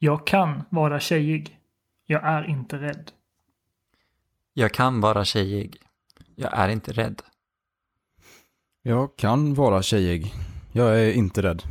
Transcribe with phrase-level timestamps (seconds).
[0.00, 1.58] Jag kan vara tjejig.
[2.06, 3.10] Jag är inte rädd.
[4.54, 5.76] Jag kan vara tjejig.
[6.36, 7.22] Jag är inte rädd.
[8.82, 10.34] Jag kan vara tjejig.
[10.72, 11.62] Jag är inte rädd.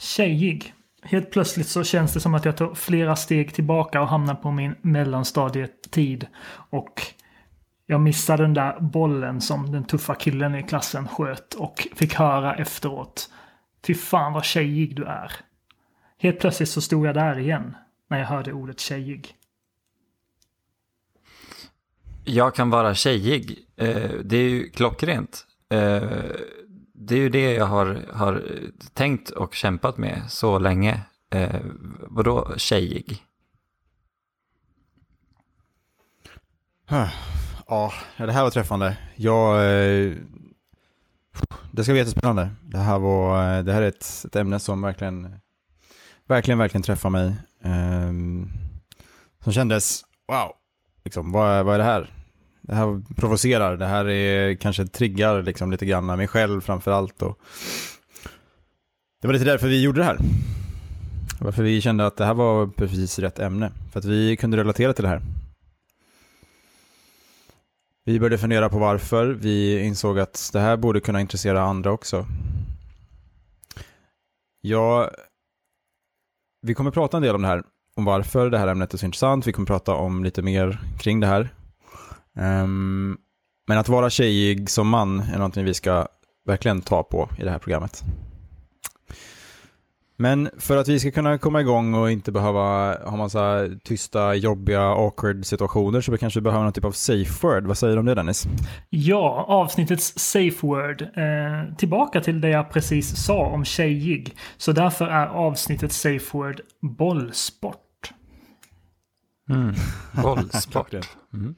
[0.00, 0.74] Tjejig.
[1.02, 4.50] Helt plötsligt så känns det som att jag tar flera steg tillbaka och hamnar på
[4.50, 6.26] min mellanstadietid.
[6.70, 7.02] Och
[7.86, 12.54] jag missade den där bollen som den tuffa killen i klassen sköt och fick höra
[12.56, 13.30] efteråt.
[13.86, 15.32] Fy fan vad tjejig du är.
[16.22, 17.76] Helt plötsligt så stod jag där igen
[18.08, 19.36] när jag hörde ordet tjejig.
[22.24, 23.58] Jag kan vara tjejig.
[23.76, 25.46] Eh, det är ju klockrent.
[25.68, 26.02] Eh,
[26.92, 28.42] det är ju det jag har, har
[28.92, 31.00] tänkt och kämpat med så länge.
[31.30, 31.60] Eh,
[32.00, 33.24] vadå tjejig?
[36.88, 38.98] Ja, det här var träffande.
[39.16, 39.62] Jag...
[41.70, 42.50] Det ska bli jättespännande.
[42.62, 45.41] Det här, var, det här är ett, ett ämne som verkligen,
[46.28, 47.34] verkligen, verkligen träffa mig.
[47.62, 48.48] Ehm,
[49.44, 50.52] Som kändes, wow,
[51.04, 52.10] liksom, vad, är- vad är det här?
[52.62, 57.22] Det här provocerar, det här är, kanske triggar liksom lite grann mig själv framför allt.
[57.22, 57.38] Och
[59.20, 60.18] det var lite därför vi gjorde det här.
[61.40, 63.72] Varför vi kände att det här var precis rätt ämne.
[63.92, 65.22] För att vi kunde relatera till det här.
[68.04, 69.26] Vi började fundera på varför.
[69.26, 72.26] Vi insåg att det här borde kunna intressera andra också.
[74.60, 75.10] Ja,
[76.62, 77.62] vi kommer prata en del om det här,
[77.96, 79.46] om varför det här ämnet är så intressant.
[79.46, 81.54] Vi kommer prata om lite mer kring det här.
[82.38, 83.18] Um,
[83.68, 86.06] men att vara tjejig som man är någonting vi ska
[86.46, 88.02] verkligen ta på i det här programmet.
[90.16, 94.82] Men för att vi ska kunna komma igång och inte behöva ha massa tysta, jobbiga,
[94.82, 97.66] awkward situationer så vi kanske behöver någon typ av safe word.
[97.66, 98.46] Vad säger du om det Dennis?
[98.90, 101.02] Ja, avsnittets safe word.
[101.02, 104.36] Eh, tillbaka till det jag precis sa om tjejig.
[104.56, 107.78] Så därför är avsnittets safe word bollsport.
[109.50, 109.74] Mm.
[110.22, 110.94] Bollsport.
[111.34, 111.54] Mm.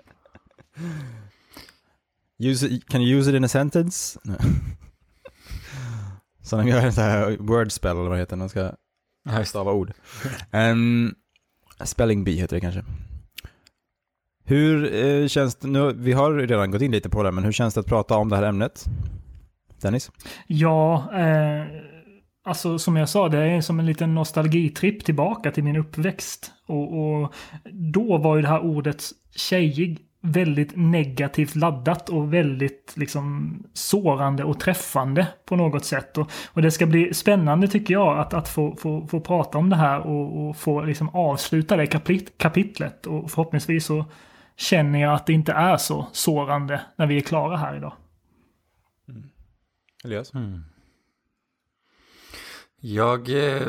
[2.39, 4.19] Use it, can you use it in a sentence?
[6.45, 8.71] Så de gör en sån här wordspell eller vad det heter, de ska
[9.45, 9.93] stava ord.
[10.53, 11.15] Um,
[11.85, 12.85] spelling bee heter det kanske.
[14.45, 17.53] Hur eh, känns det, nu, vi har redan gått in lite på det, men hur
[17.53, 18.85] känns det att prata om det här ämnet?
[19.81, 20.11] Dennis?
[20.47, 21.67] Ja, eh,
[22.45, 26.53] alltså som jag sa, det är som en liten nostalgitripp tillbaka till min uppväxt.
[26.67, 27.35] Och, och
[27.73, 29.05] då var ju det här ordet
[29.37, 36.19] tjejig väldigt negativt laddat och väldigt liksom sårande och träffande på något sätt.
[36.19, 39.71] Och, och det ska bli spännande tycker jag att, att få, få, få prata om
[39.71, 43.07] det här och, och få liksom avsluta det kapit kapitlet.
[43.07, 44.05] Och förhoppningsvis så
[44.57, 47.93] känner jag att det inte är så sårande när vi är klara här idag.
[50.05, 50.35] Elias?
[50.35, 50.65] Mm.
[52.81, 53.63] Jag, eh,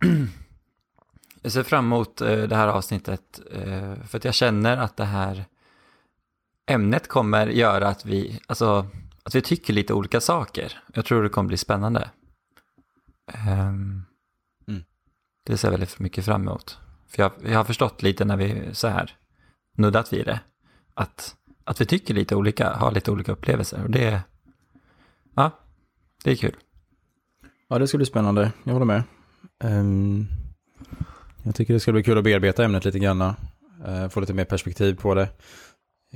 [1.42, 5.04] jag ser fram emot eh, det här avsnittet eh, för att jag känner att det
[5.04, 5.44] här
[6.66, 8.86] ämnet kommer göra att vi, alltså,
[9.22, 10.78] att vi tycker lite olika saker.
[10.94, 12.10] Jag tror det kommer bli spännande.
[13.32, 14.02] Ehm,
[14.68, 14.82] Mm.
[15.46, 16.78] Det ser jag väldigt mycket fram emot.
[17.08, 19.16] För jag, jag har förstått lite när vi så här
[19.76, 20.40] nuddat vid det,
[20.94, 23.82] att, att vi tycker lite olika, har lite olika upplevelser.
[23.84, 24.22] Och det,
[25.34, 25.50] ja,
[26.24, 26.56] det är kul.
[27.68, 28.52] Ja, det ska bli spännande.
[28.64, 29.02] Jag håller med.
[29.64, 30.26] Ehm,
[31.42, 33.20] jag tycker det ska bli kul att bearbeta ämnet lite grann.
[33.86, 35.28] eh, få lite mer perspektiv på det.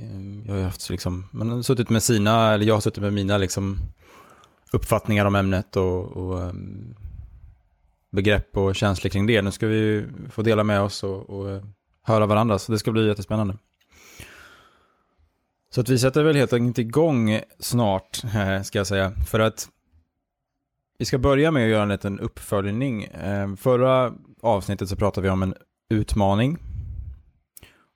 [0.01, 3.13] Ehm, jag har haft liksom, man har suttit med sina, eller jag har suttit med
[3.13, 3.79] mina liksom
[4.71, 6.95] uppfattningar om ämnet och, och ehm,
[8.11, 9.41] begrepp och känslor kring det.
[9.41, 11.63] Nu ska vi få dela med oss och, och eh,
[12.03, 13.57] höra varandra, så det ska bli jättespännande.
[15.73, 18.15] Så att vi sätter väl helt enkelt igång snart,
[18.63, 19.11] ska jag säga.
[19.27, 19.69] För att
[20.97, 23.03] vi ska börja med att göra en liten uppföljning.
[23.03, 25.53] Ehm, förra avsnittet så pratade vi om en
[25.89, 26.57] utmaning.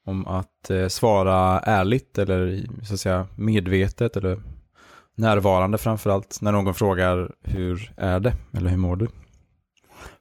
[0.06, 4.42] Om att eh, svara ärligt eller så att säga medvetet eller
[5.16, 9.08] närvarande framförallt när någon frågar hur är det eller hur mår du?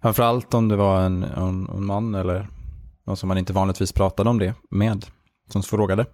[0.02, 2.48] Framförallt om det var en, en, en man eller
[3.04, 5.06] någon som man inte vanligtvis pratade om det med
[5.48, 6.06] som frågade.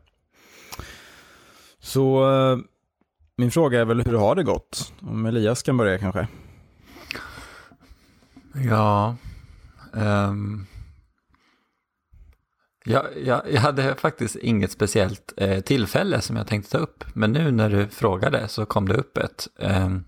[1.80, 2.58] Så eh,
[3.36, 4.92] min fråga är väl hur har det gått?
[5.00, 6.28] Om Elias kan börja kanske.
[8.54, 9.16] Ja.
[9.92, 10.66] um,
[12.84, 17.04] jag, jag, jag hade faktiskt inget speciellt eh, tillfälle som jag tänkte ta upp.
[17.14, 19.48] Men nu när du frågade så kom det upp ett.
[19.58, 20.04] ehm,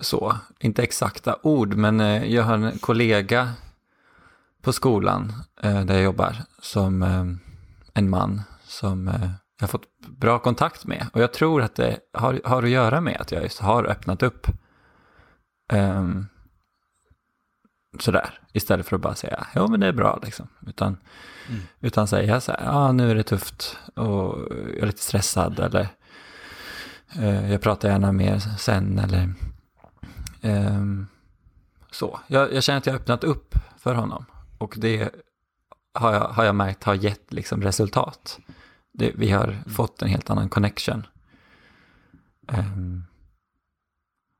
[0.00, 3.52] Så, inte exakta ord, men eh, jag har en kollega
[4.62, 5.32] på skolan
[5.62, 7.24] eh, där jag jobbar som eh,
[7.94, 9.88] en man som eh, jag har fått
[10.18, 11.06] bra kontakt med.
[11.12, 14.22] Och jag tror att det har, har att göra med att jag just har öppnat
[14.22, 14.46] upp
[15.72, 16.26] ehm,
[18.00, 18.38] sådär.
[18.52, 20.48] Istället för att bara säga, ja men det är bra liksom.
[20.66, 20.96] Utan,
[21.48, 21.60] Mm.
[21.80, 25.88] utan säga så här, ja nu är det tufft och jag är lite stressad eller
[27.18, 29.34] eh, jag pratar gärna mer sen eller
[30.42, 31.06] ehm,
[31.90, 32.20] så.
[32.26, 34.24] Jag, jag känner att jag har öppnat upp för honom
[34.58, 35.10] och det
[35.94, 38.38] har jag, har jag märkt har gett liksom resultat.
[38.92, 41.06] Det, vi har fått en helt annan connection.
[42.48, 43.04] Ehm,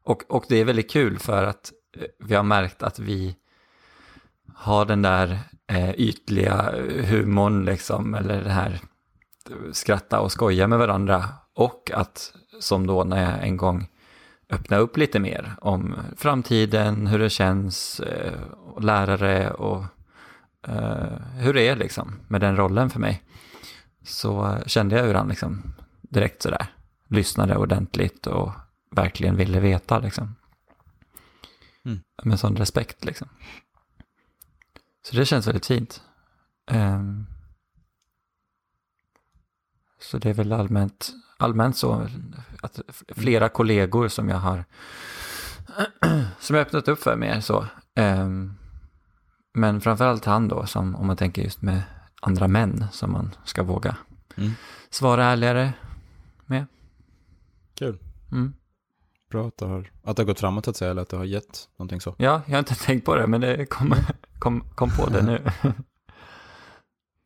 [0.05, 3.37] och, och det är väldigt kul för att eh, vi har märkt att vi
[4.55, 6.73] har den där eh, ytliga
[7.05, 8.81] humorn liksom, eller det här
[9.73, 13.89] skratta och skoja med varandra och att som då när jag en gång
[14.51, 19.85] öppna upp lite mer om framtiden, hur det känns, eh, och lärare och
[20.69, 23.23] eh, hur det är liksom med den rollen för mig.
[24.03, 26.67] Så kände jag hur han liksom direkt sådär
[27.09, 28.53] lyssnade ordentligt och
[28.91, 30.35] verkligen ville veta liksom.
[31.85, 32.01] Mm.
[32.23, 33.29] Med sån respekt liksom.
[35.07, 36.03] Så det känns väldigt fint.
[36.71, 37.27] Ehm,
[40.01, 42.09] så det är väl allmänt, allmänt så
[42.63, 44.65] att flera kollegor som jag har
[46.41, 47.67] som jag öppnat upp för mer så.
[47.95, 48.55] Ehm,
[49.55, 51.83] men framförallt han då, som om man tänker just med
[52.21, 53.97] andra män som man ska våga
[54.37, 54.53] Mm.
[54.91, 55.73] svara ärligare.
[57.75, 57.99] Kul.
[58.33, 58.55] Mm.
[59.31, 61.25] Bra att det, har, att det har gått framåt att säga, eller att det har
[61.25, 62.15] gett någonting så.
[62.19, 63.95] Ja, jag har inte tänkt på det, men det kom,
[64.45, 65.41] kom, kom på det nu.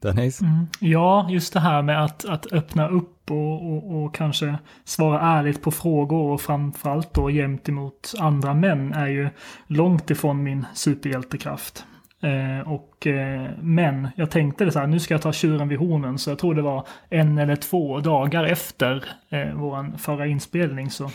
[0.02, 0.40] Dennis?
[0.40, 0.66] Mm.
[0.80, 5.62] Ja, just det här med att, att öppna upp och, och, och kanske svara ärligt
[5.62, 9.28] på frågor och framförallt då jämt emot andra män är ju
[9.66, 11.84] långt ifrån min superhjältekraft.
[12.22, 15.78] Eh, och, eh, men jag tänkte det så här, nu ska jag ta tjuren vid
[15.78, 20.90] hornen, så jag tror det var en eller två dagar efter eh, vår förra inspelning
[20.90, 21.10] så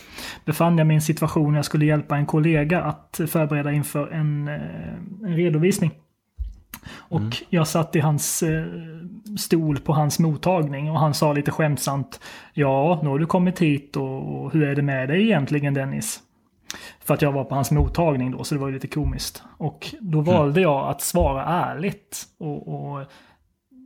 [0.45, 4.07] befann jag mig i en situation där jag skulle hjälpa en kollega att förbereda inför
[4.07, 5.91] en, en redovisning.
[6.95, 7.31] Och Mm.
[7.49, 8.65] jag satt i hans eh,
[9.37, 12.19] stol på hans mottagning och han sa lite skämtsamt
[12.53, 16.19] Ja, nu har du kommit hit och, och hur är det med dig egentligen Dennis?
[16.99, 19.43] För att jag var på hans mottagning då, så det var ju lite komiskt.
[19.57, 22.23] Och då valde jag att svara ärligt.
[22.39, 23.05] Och, och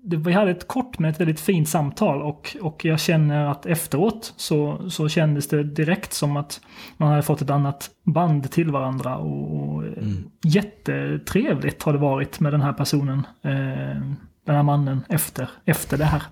[0.03, 3.65] det, vi hade ett kort men ett väldigt fint samtal och, och jag känner att
[3.65, 6.61] efteråt så, så kändes det direkt som att
[6.97, 9.17] man hade fått ett annat band till varandra.
[9.17, 10.29] Och, och Mm.
[10.43, 13.27] jättetrevligt har det varit med den här personen.
[13.41, 14.01] Eh,
[14.45, 16.23] den här mannen efter, efter det här.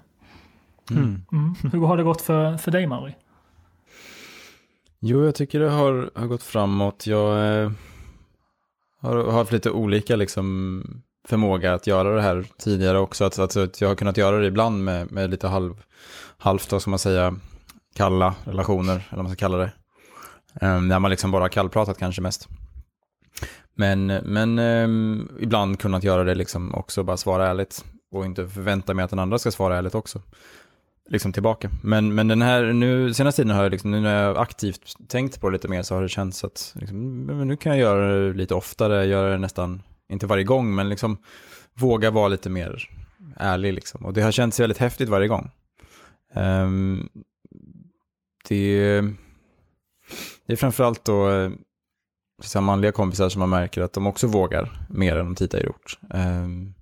[0.91, 1.21] Mm.
[1.31, 1.55] Mm.
[1.71, 3.15] Hur har det gått för, för dig Mauri?
[5.07, 7.07] Jo, jag tycker det har, har gått framåt.
[7.07, 7.71] Jag eh,
[9.01, 10.83] har, har haft lite olika liksom,
[11.27, 13.25] förmåga att göra det här tidigare också.
[13.25, 15.83] Att, att, att jag har kunnat göra det ibland med, med lite halv,
[16.37, 17.35] halvt, vad ska man säga,
[17.95, 19.71] kalla relationer, eller vad man ska kalla det.
[20.61, 22.47] Um, när man liksom bara har kallpratat kanske mest.
[23.75, 27.85] Men, men ehm, ibland kunnat göra det liksom också, bara svara ärligt.
[28.11, 30.21] Och inte förvänta mig att den andra ska svara ärligt också
[31.09, 31.69] liksom tillbaka.
[31.83, 35.41] Men, men den här, nu, senaste tiden har jag liksom, nu när jag aktivt tänkt
[35.41, 38.33] på det lite mer så har det känts att liksom, nu kan jag göra det
[38.33, 41.17] lite oftare, göra det nästan, inte varje gång, men liksom
[41.73, 42.89] våga vara lite mer
[43.35, 44.05] ärlig liksom.
[44.05, 45.51] Och det har känts väldigt häftigt varje gång.
[46.33, 47.09] Um,
[48.47, 49.01] det,
[50.45, 51.51] det är framförallt då eh,
[52.43, 55.99] så manliga kompisar som man märker att de också vågar mer än de tidigare gjort.
[56.09, 56.74] Um,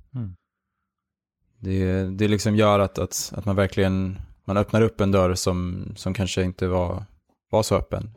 [1.63, 5.85] det, det liksom gör att, att, att man verkligen man öppnar upp en dörr som,
[5.95, 7.05] som kanske inte var,
[7.49, 8.09] var så öppen.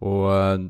[0.00, 0.60] Och eh,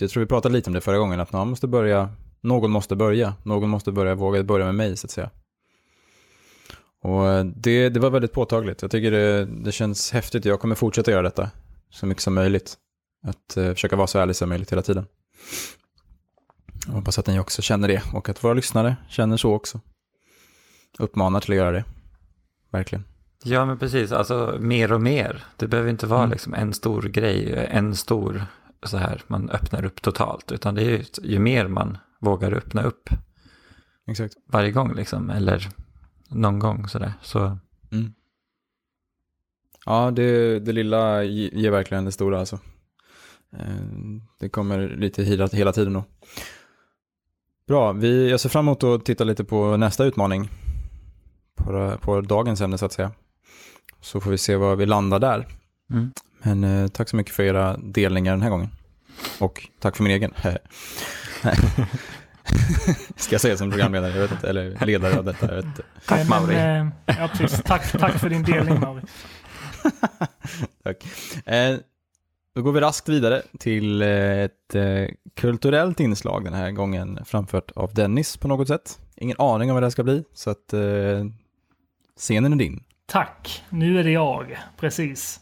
[0.00, 2.08] jag tror vi pratade lite om det förra gången, att någon måste börja,
[2.40, 5.30] någon måste börja, någon måste börja våga börja med mig så att säga.
[7.02, 8.82] Och eh, det, det var väldigt påtagligt.
[8.82, 10.44] Jag tycker det, det känns häftigt.
[10.44, 11.50] Jag kommer fortsätta göra detta
[11.90, 12.76] så mycket som möjligt.
[13.22, 15.06] Att uh, försöka vara så ärlig som möjligt hela tiden.
[16.86, 19.80] Jag hoppas att ni också känner det och att våra lyssnare känner så också.
[20.98, 21.84] Uppmanar till att göra det.
[22.70, 23.04] Verkligen.
[23.44, 24.12] Ja, men precis.
[24.12, 25.44] Alltså mer och mer.
[25.56, 26.30] Det behöver inte vara Mm.
[26.30, 28.44] liksom en stor grej, en stor
[28.82, 30.52] så här, man öppnar upp totalt.
[30.52, 33.08] Utan det är ju, ju mer man vågar öppna upp
[34.06, 34.34] Exakt.
[34.46, 35.68] varje gång liksom, eller
[36.28, 37.12] någon gång sådär.
[37.22, 37.58] Så
[37.92, 38.12] Mm.
[39.86, 42.58] Ja, det, det lilla ge- ger verkligen det stora alltså.
[43.52, 43.66] Eh,
[44.40, 46.04] Det kommer lite hela tiden då.
[47.66, 50.50] Bra, vi, jag ser fram emot att titta lite på nästa utmaning.
[51.64, 53.12] På, på dagens ämne så att säga.
[54.00, 55.46] Så får vi se var vi landar där.
[55.90, 56.12] mm.
[56.42, 58.68] Men eh, tack så mycket för era delningar den här gången.
[59.38, 60.34] Och tack för min egen.
[63.16, 64.12] Ska jag säga som programledare?
[64.12, 64.48] Jag vet inte.
[64.48, 65.46] Eller ledare av detta.
[65.48, 65.82] Jag vet inte.
[66.06, 66.54] Tack, Mauri.
[66.54, 67.62] Men, eh, ja, precis.
[67.62, 69.02] Tack, tack för din delning Mauri.
[70.84, 71.04] Tack.
[71.46, 71.76] Eh,
[72.54, 77.70] då går vi raskt vidare till eh, ett eh, kulturellt inslag den här gången framfört
[77.70, 78.98] av Dennis på något sätt.
[79.16, 80.80] Ingen aning om vad det här ska bli, så att eh,
[82.20, 82.82] scenen är din.
[83.06, 84.58] Tack, nu är det jag.
[84.76, 85.40] Precis.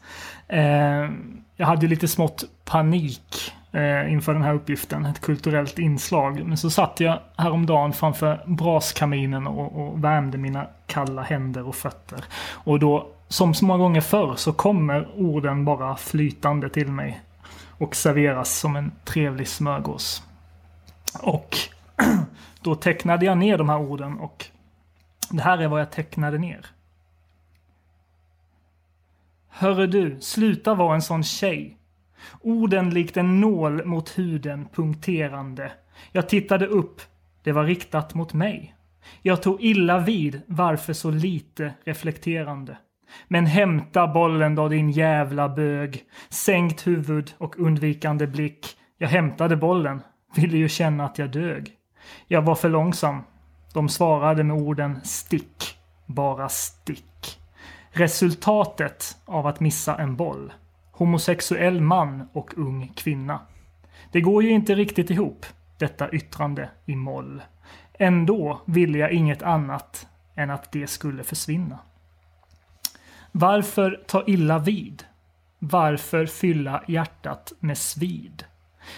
[0.49, 1.11] Eh,
[1.57, 6.47] jag hade ju lite smått panik eh, inför den här uppgiften, ett kulturellt inslag.
[6.47, 12.25] Men så satt jag häromdagen framför braskaminen och, och värmde mina kalla händer och fötter.
[12.51, 17.21] Och då, som så många gånger förr, så kommer orden bara flytande till mig.
[17.79, 20.23] Och serveras som en trevlig smörgås.
[21.21, 21.57] Och
[22.63, 24.51] då tecknade jag ner de här orden och
[25.31, 26.67] det här är vad jag tecknade ner.
[29.49, 31.77] Hörru du, sluta vara en sån tjej.
[32.41, 35.73] Orden likt en nål mot huden punkterande.
[36.13, 37.01] Jag tittade upp.
[37.43, 38.75] Det var riktat mot mig.
[39.23, 42.79] Jag tog illa vid varför så lite reflekterande.
[43.29, 46.05] Men hämta bollen då din jävla bög.
[46.29, 48.67] Sänkt huvud och undvikande blick.
[48.99, 50.03] Jag hämtade bollen.
[50.35, 51.71] Ville ju känna att jag dög.
[52.27, 53.23] Jag var för långsam.
[53.73, 55.79] De svarade med orden stick.
[56.07, 57.39] Bara stick.
[57.91, 60.53] Resultatet av att missa en boll.
[60.93, 63.41] Homosexuell man och ung kvinna.
[64.13, 65.47] Det går ju inte riktigt ihop,
[65.79, 67.43] detta yttrande i moll.
[67.93, 71.79] Ändå ville jag inget annat än att det skulle försvinna.
[73.33, 75.05] Varför ta illa vid?
[75.59, 78.45] Varför fylla hjärtat med svid?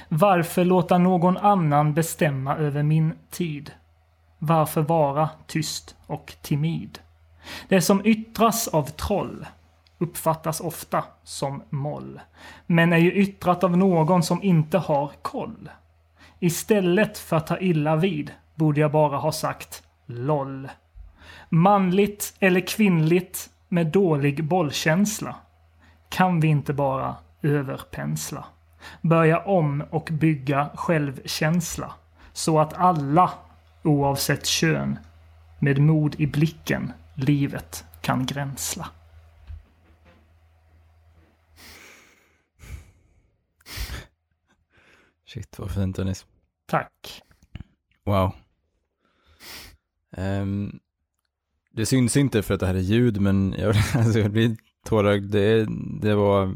[0.08, 3.72] Varför låta någon annan bestämma över min tid?
[4.42, 6.98] Varför vara tyst och timid?
[7.68, 9.46] Det som yttras av troll
[9.98, 12.20] uppfattas ofta som moll,
[12.66, 15.70] men är ju yttrat av någon som inte har koll.
[16.38, 20.68] Istället för att ta illa vid borde jag bara ha sagt LOL.
[21.48, 25.36] Manligt eller kvinnligt med dålig bollkänsla.
[26.08, 28.44] Kan vi inte bara överpensla?
[29.00, 31.92] Börja om och bygga självkänsla.
[32.32, 33.30] Så att alla,
[33.82, 34.98] oavsett kön,
[35.58, 38.90] med mod i blicken, livet kan gränsla.
[45.26, 46.26] Shit, vad fint Dennis.
[46.66, 47.22] Tack.
[48.04, 48.34] Wow.
[50.16, 50.80] Ehm,
[51.70, 55.30] det syns inte för att det här är ljud, men jag, alltså, jag blir tårögd.
[55.32, 55.66] Det,
[56.00, 56.54] det var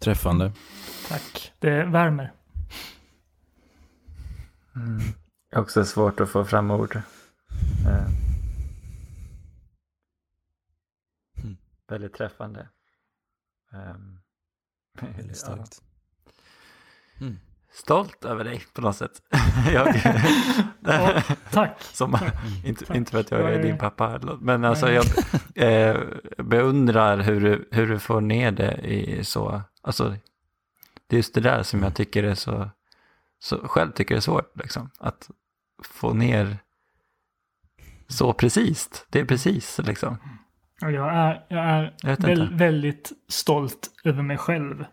[0.00, 0.52] träffande.
[1.08, 1.52] Tack.
[1.58, 2.32] Det värmer.
[4.76, 5.00] Mm.
[5.56, 6.96] Också svårt att få fram ord.
[7.86, 8.06] Eh.
[11.44, 11.56] Mm.
[11.88, 12.68] Väldigt träffande.
[13.72, 14.18] Um.
[15.16, 15.82] Väldigt starkt.
[17.20, 17.38] Mm.
[17.72, 19.22] Stolt över dig på något sätt.
[19.72, 19.96] jag,
[20.80, 21.82] ja, tack.
[21.82, 22.18] Som,
[22.64, 22.96] inte, tack.
[22.96, 25.04] inte för att jag är din pappa, men alltså jag
[25.54, 26.00] eh,
[26.38, 30.16] beundrar hur du, hur du får ner det i så, alltså
[31.06, 32.70] det är just det där som jag tycker är så,
[33.42, 35.30] så själv tycker är svårt, liksom, att
[35.84, 36.58] få ner
[38.08, 39.06] så precis.
[39.10, 40.16] Det är precis liksom.
[40.80, 44.84] Jag är, jag är jag väl, väldigt stolt över mig själv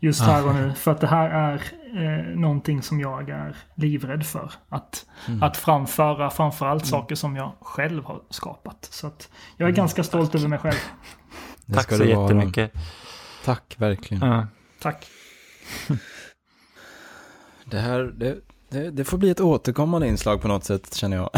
[0.00, 0.72] just här och nu.
[0.74, 1.62] För att det här är
[2.02, 4.52] eh, någonting som jag är livrädd för.
[4.68, 5.42] Att, mm.
[5.42, 6.90] att framföra framförallt mm.
[6.90, 8.88] saker som jag själv har skapat.
[8.90, 9.76] Så att jag är mm.
[9.76, 10.78] ganska stolt över mig själv.
[11.74, 12.72] Tack så jättemycket.
[13.44, 14.28] Tack, verkligen.
[14.28, 14.46] Ja.
[14.80, 15.06] Tack.
[17.70, 21.30] Det här, det, det, det, får bli ett återkommande inslag på något sätt, känner jag.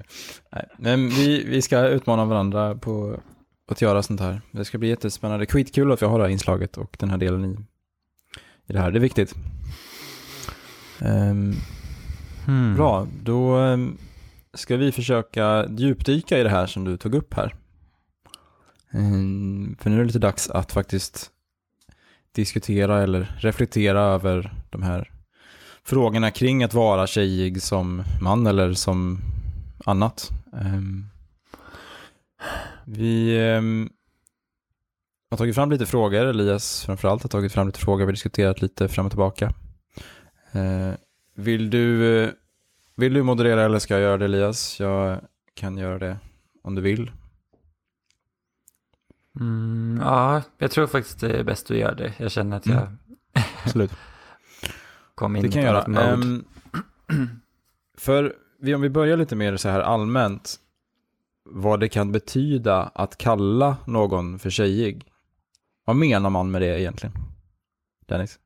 [0.52, 3.20] Nej, men vi, vi ska utmana varandra på
[3.68, 4.40] att göra sånt här.
[4.50, 5.46] Det ska bli jättespännande.
[5.46, 7.56] Skitkul att vi har det här inslaget och den här delen i,
[8.66, 8.90] i det här.
[8.90, 9.34] Det är viktigt.
[11.00, 11.54] Um,
[12.46, 12.76] hmm.
[12.76, 13.98] Bra, då um,
[14.54, 17.54] ska vi försöka djupdyka i det här som du tog upp här.
[18.92, 21.30] Um, för nu är det lite dags att faktiskt
[22.32, 25.10] diskutera eller reflektera över de här
[25.86, 29.18] frågorna kring att vara tjejig som man eller som
[29.84, 30.30] annat.
[30.52, 31.08] Um,
[32.84, 33.90] vi um,
[35.30, 38.62] har tagit fram lite frågor, Elias framförallt har tagit fram lite frågor, vi har diskuterat
[38.62, 39.52] lite fram och tillbaka.
[40.56, 40.92] Uh,
[41.34, 42.32] vill, du,
[42.96, 44.80] vill du moderera eller ska jag göra det Elias?
[44.80, 45.20] Jag
[45.54, 46.16] kan göra det
[46.62, 47.10] om du vill.
[49.40, 52.12] Mm, ja, jag tror faktiskt det är bäst att göra det.
[52.18, 52.98] Jag känner att jag mm.
[53.64, 53.92] Absolut.
[55.16, 56.12] Kom in det kan i ett göra.
[56.12, 56.44] Um,
[57.98, 60.60] för vi, om vi börjar lite mer så här allmänt
[61.50, 65.06] vad det kan betyda att kalla någon för tjejig.
[65.84, 67.14] Vad menar man med det egentligen?
[68.06, 68.38] Dennis?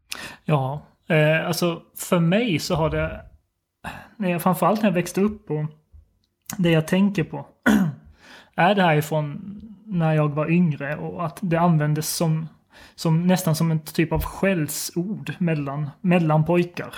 [0.45, 3.21] Ja, eh, alltså för mig så har det,
[4.17, 5.65] när jag, framförallt när jag växte upp och
[6.59, 7.47] det jag tänker på,
[8.55, 12.49] är det här ifrån när jag var yngre och att det användes som,
[12.95, 16.95] som nästan som en typ av skällsord mellan, mellan pojkar.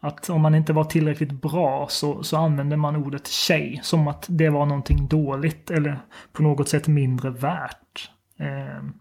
[0.00, 4.26] Att om man inte var tillräckligt bra så, så använde man ordet tjej som att
[4.28, 5.98] det var någonting dåligt eller
[6.32, 8.10] på något sätt mindre värt.
[8.36, 8.92] Eh, mm.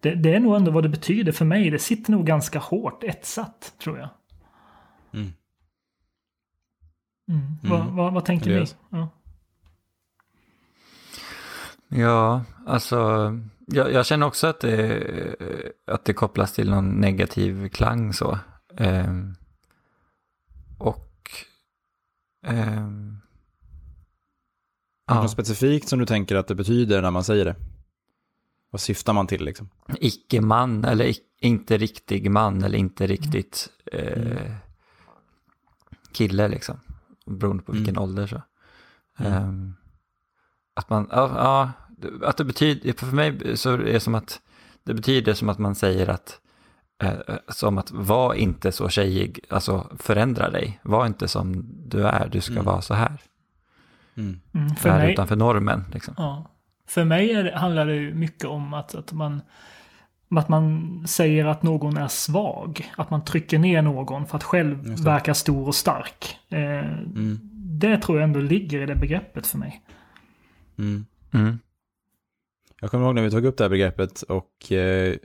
[0.00, 1.70] det, det, är nog ändå vad det betyder för mig.
[1.70, 4.08] Det sitter nog ganska hårt etsat, tror jag.
[5.14, 5.32] Mm.
[7.28, 7.56] Mm.
[7.62, 7.96] Vad, mm.
[7.96, 8.66] vad, vad, tänker ni?
[8.90, 9.08] Ja.
[11.88, 13.30] ja, alltså
[13.72, 15.36] jag, jag, känner också att det,
[15.86, 18.38] att det kopplas till någon negativ klang så.
[18.76, 19.14] Eh,
[20.78, 21.30] och...
[22.46, 22.88] Eh,
[25.06, 25.14] ja.
[25.14, 27.56] Något specifikt som du tänker att det betyder när man säger det?
[28.70, 29.68] Vad syftar man till liksom?
[30.00, 34.52] Icke-man eller inte riktig man eller inte riktigt eh, mm.
[36.12, 36.80] kille liksom.
[37.26, 38.02] Beroende på vilken mm.
[38.02, 38.42] ålder så.
[39.18, 39.48] Mm.
[39.48, 39.76] Um,
[40.74, 41.72] att man, ja, ja,
[42.22, 44.40] att det betyder, för mig så är det som att
[44.84, 46.40] det betyder som att man säger att
[47.02, 47.12] eh,
[47.48, 52.40] som att var inte så tjejig, alltså förändra dig, var inte som du är, du
[52.40, 52.64] ska mm.
[52.64, 53.18] vara så här.
[54.16, 54.40] Mm.
[54.54, 55.84] Mm, för mig, utanför normen.
[55.92, 56.14] Liksom.
[56.16, 56.50] Ja.
[56.86, 59.42] För mig det, handlar det mycket om att, att, man,
[60.30, 62.90] att man säger att någon är svag.
[62.96, 66.38] Att man trycker ner någon för att själv verka stor och stark.
[66.48, 67.38] Eh, mm.
[67.52, 69.82] Det tror jag ändå ligger i det begreppet för mig.
[72.80, 75.16] Jag kommer ihåg när vi tog upp det här begreppet och eh,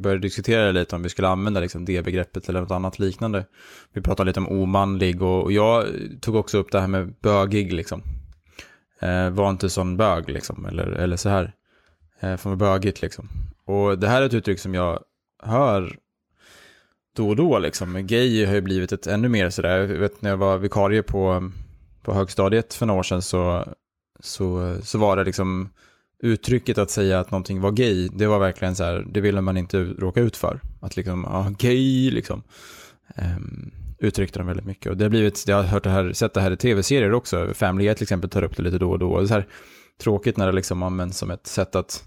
[0.00, 3.46] började diskutera lite om vi skulle använda liksom, det begreppet eller något annat liknande.
[3.92, 5.86] Vi pratade lite om omanlig och, och jag
[6.20, 8.02] tog också upp det här med bögig liksom.
[9.00, 11.52] Eh, var inte sån bög liksom, eller, eller så här.
[12.20, 13.28] Eh, för bögigt liksom.
[13.64, 15.02] Och det här är ett uttryck som jag
[15.42, 15.96] hör
[17.16, 18.06] då och då liksom.
[18.06, 21.50] Gay har ju blivit ett ännu mer sådär, jag vet när jag var vikarie på,
[22.02, 23.74] på högstadiet för några år sedan så,
[24.20, 25.70] så, så var det liksom
[26.22, 29.56] uttrycket att säga att någonting var gay, det var verkligen så här, det ville man
[29.56, 30.60] inte råka ut för.
[30.80, 32.42] Att liksom, ja, gay liksom.
[33.16, 34.90] Um, uttryckte de väldigt mycket.
[34.90, 37.54] Och det har blivit, jag har hört det här, sett det här i tv-serier också.
[37.54, 39.10] Family Guy till exempel tar upp det lite då och då.
[39.10, 39.46] Och det är så här
[40.02, 42.04] tråkigt när det liksom används som ett sätt att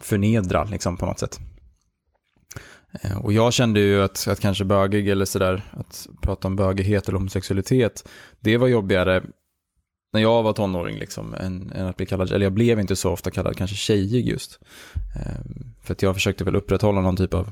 [0.00, 1.40] förnedra liksom på något sätt.
[3.02, 7.08] Ehm, och jag kände ju att, att kanske bögig eller sådär, att prata om bögighet
[7.08, 8.08] eller homosexualitet,
[8.40, 9.22] det var jobbigare
[10.12, 13.10] när jag var tonåring liksom, än, än, att bli kallad, eller jag blev inte så
[13.10, 14.60] ofta kallad kanske tjejig just.
[15.16, 17.50] Ehm, för att jag försökte väl upprätthålla någon typ av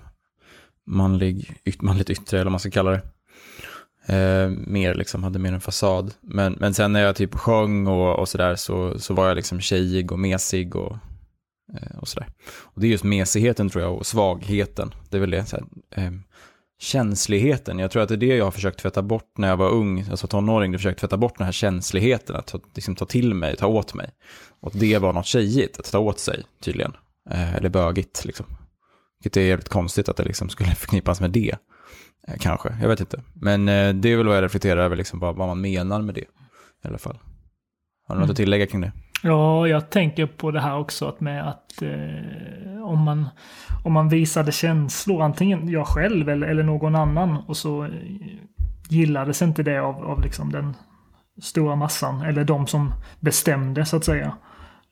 [0.87, 3.03] manlig, manligt yttre eller vad man ska kalla det.
[4.09, 6.15] Eh, mer liksom, hade mer en fasad.
[6.21, 9.61] Men, men sen när jag typ sjöng och, och sådär så, så var jag liksom
[9.61, 10.97] tjejig och mesig och,
[11.75, 12.29] eh, och sådär.
[12.61, 14.95] Och det är just mesigheten tror jag och svagheten.
[15.11, 15.57] Det är väl det, så
[15.91, 16.13] eh,
[16.79, 17.79] känsligheten.
[17.79, 20.05] Jag tror att det är det jag har försökt tvätta bort när jag var ung,
[20.11, 20.73] alltså tonåring.
[20.73, 23.95] Jag försökt tvätta bort den här känsligheten, att ta, liksom, ta till mig, ta åt
[23.95, 24.11] mig.
[24.61, 26.93] Och det var något tjejigt, att ta åt sig tydligen.
[27.31, 28.47] Eh, eller bögigt liksom.
[29.19, 31.57] Vilket är jävligt konstigt att det liksom skulle förknippas med det.
[32.29, 33.23] Eh, kanske, jag vet inte.
[33.35, 36.15] Men eh, det är väl vad jag reflekterar över, liksom, vad, vad man menar med
[36.15, 36.25] det.
[36.85, 37.19] I alla fall.
[38.09, 38.31] Har du något mm.
[38.31, 38.93] att tillägga kring det?
[39.23, 43.29] Ja, jag tänker på det här också att med att eh, om, man,
[43.85, 47.91] om man visade känslor, antingen jag själv eller, eller någon annan, och så eh,
[48.89, 50.75] gillades inte det av, av liksom den
[51.43, 54.37] stora massan, eller de som bestämde så att säga.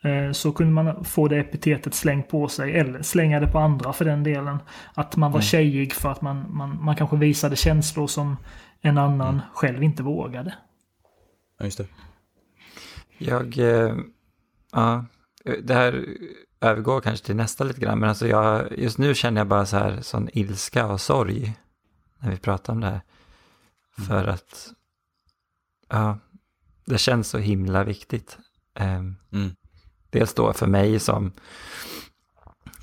[0.02, 3.92] Eh, så kunde man få det epitetet slängt på sig, eller slänga det på andra
[3.92, 4.59] för den delen.
[4.94, 5.42] Att man var mm.
[5.42, 8.37] tjejig för att man, man, man kanske visade känslor som
[8.80, 9.40] en annan mm.
[9.54, 10.54] själv inte vågade.
[11.59, 11.87] Ja, just det.
[13.18, 13.96] Jag, eh,
[14.72, 15.04] ja,
[15.62, 16.07] det här
[16.64, 19.77] övergår kanske till nästa lite grann, men alltså jag, just nu känner jag bara så
[19.77, 21.55] här sån ilska och sorg
[22.18, 23.00] när vi pratar om det här.
[23.98, 24.09] Mm.
[24.09, 24.72] För att,
[25.88, 26.18] ja,
[26.85, 28.38] det känns så himla viktigt.
[28.81, 29.55] Um, mm.
[30.11, 31.33] Dels då för mig som,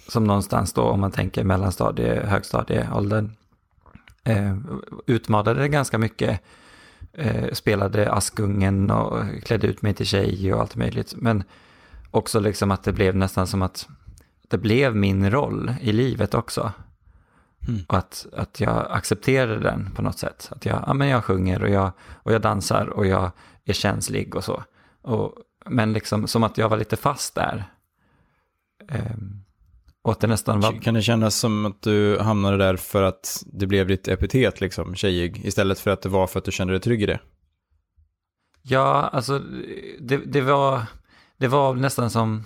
[0.07, 3.35] som någonstans då, om man tänker mellanstadie, högstadieåldern,
[4.23, 4.57] eh,
[5.05, 6.41] utmanade ganska mycket.
[7.13, 11.13] Eh, spelade Askungen och klädde ut mig till tjej och allt möjligt.
[11.17, 11.43] Men
[12.11, 13.87] också liksom att det blev nästan som att
[14.47, 16.71] det blev min roll i livet också.
[17.67, 17.81] Mm.
[17.87, 20.49] Och att, att jag accepterade den på något sätt.
[20.51, 21.91] Att jag, ja, men jag sjunger och jag,
[22.23, 23.31] och jag dansar och jag
[23.65, 24.63] är känslig och så.
[25.01, 27.71] Och men liksom som att jag var lite fast där.
[28.91, 29.43] Um,
[30.01, 30.81] och att det nästan var...
[30.81, 34.95] Kan det kännas som att du hamnade där för att det blev ditt epitet, liksom,
[34.95, 37.19] tjejig, istället för att det var för att du kände dig trygg i det?
[38.61, 39.39] Ja, alltså
[39.99, 40.85] det, det var,
[41.41, 42.43] det var nästan som,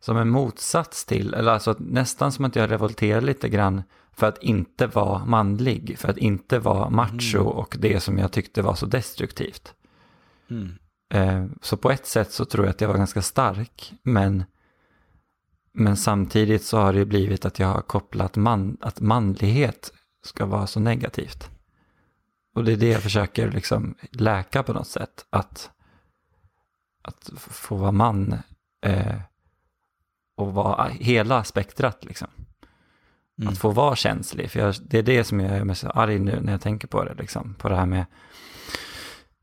[0.00, 4.42] som en motsats till, eller alltså nästan som att jag revolterade lite grann för att
[4.42, 7.46] inte vara manlig, för att inte vara macho mm.
[7.46, 9.74] och det som jag tyckte var så destruktivt.
[10.50, 10.72] Mm.
[11.14, 14.44] Eh, så på ett sätt så tror jag att jag var ganska stark, men
[15.76, 19.92] Men samtidigt så har det blivit att jag har kopplat man, att manlighet
[20.24, 21.50] ska vara så negativt.
[22.54, 25.26] Och det är det jag försöker liksom läka på något sätt.
[25.30, 25.70] Att,
[27.04, 28.34] att få vara man
[28.86, 29.16] eh,
[30.36, 32.28] och vara hela spektrat liksom.
[33.38, 33.52] Mm.
[33.52, 34.50] Att få vara känslig.
[34.50, 37.04] För jag, det är det som jag är mest arg nu när jag tänker på
[37.04, 37.14] det.
[37.14, 37.54] Liksom.
[37.54, 38.04] På det här med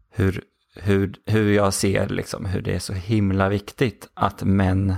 [0.10, 0.44] hur,
[0.76, 4.96] hur, hur jag ser liksom, hur det är så himla viktigt att män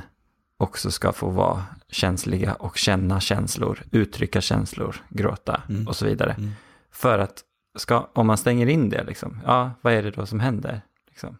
[0.57, 5.87] också ska få vara känsliga och känna känslor, uttrycka känslor, gråta Mm.
[5.87, 6.33] och så vidare.
[6.33, 6.51] Mm.
[6.91, 7.43] För att
[7.77, 10.81] ska, om man stänger in det, liksom, ja, vad är det då som händer?
[11.09, 11.37] Liksom?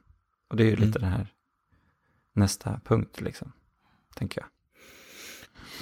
[0.54, 1.02] Och det är ju lite Mm.
[1.02, 1.28] den här
[2.34, 3.52] nästa punkt, liksom,
[4.16, 4.50] tänker jag.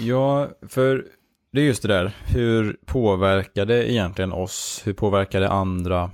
[0.08, 1.06] Ja, för
[1.52, 2.16] det är just det där.
[2.28, 4.82] Hur påverkar det egentligen oss?
[4.86, 6.12] Hur påverkar det andra?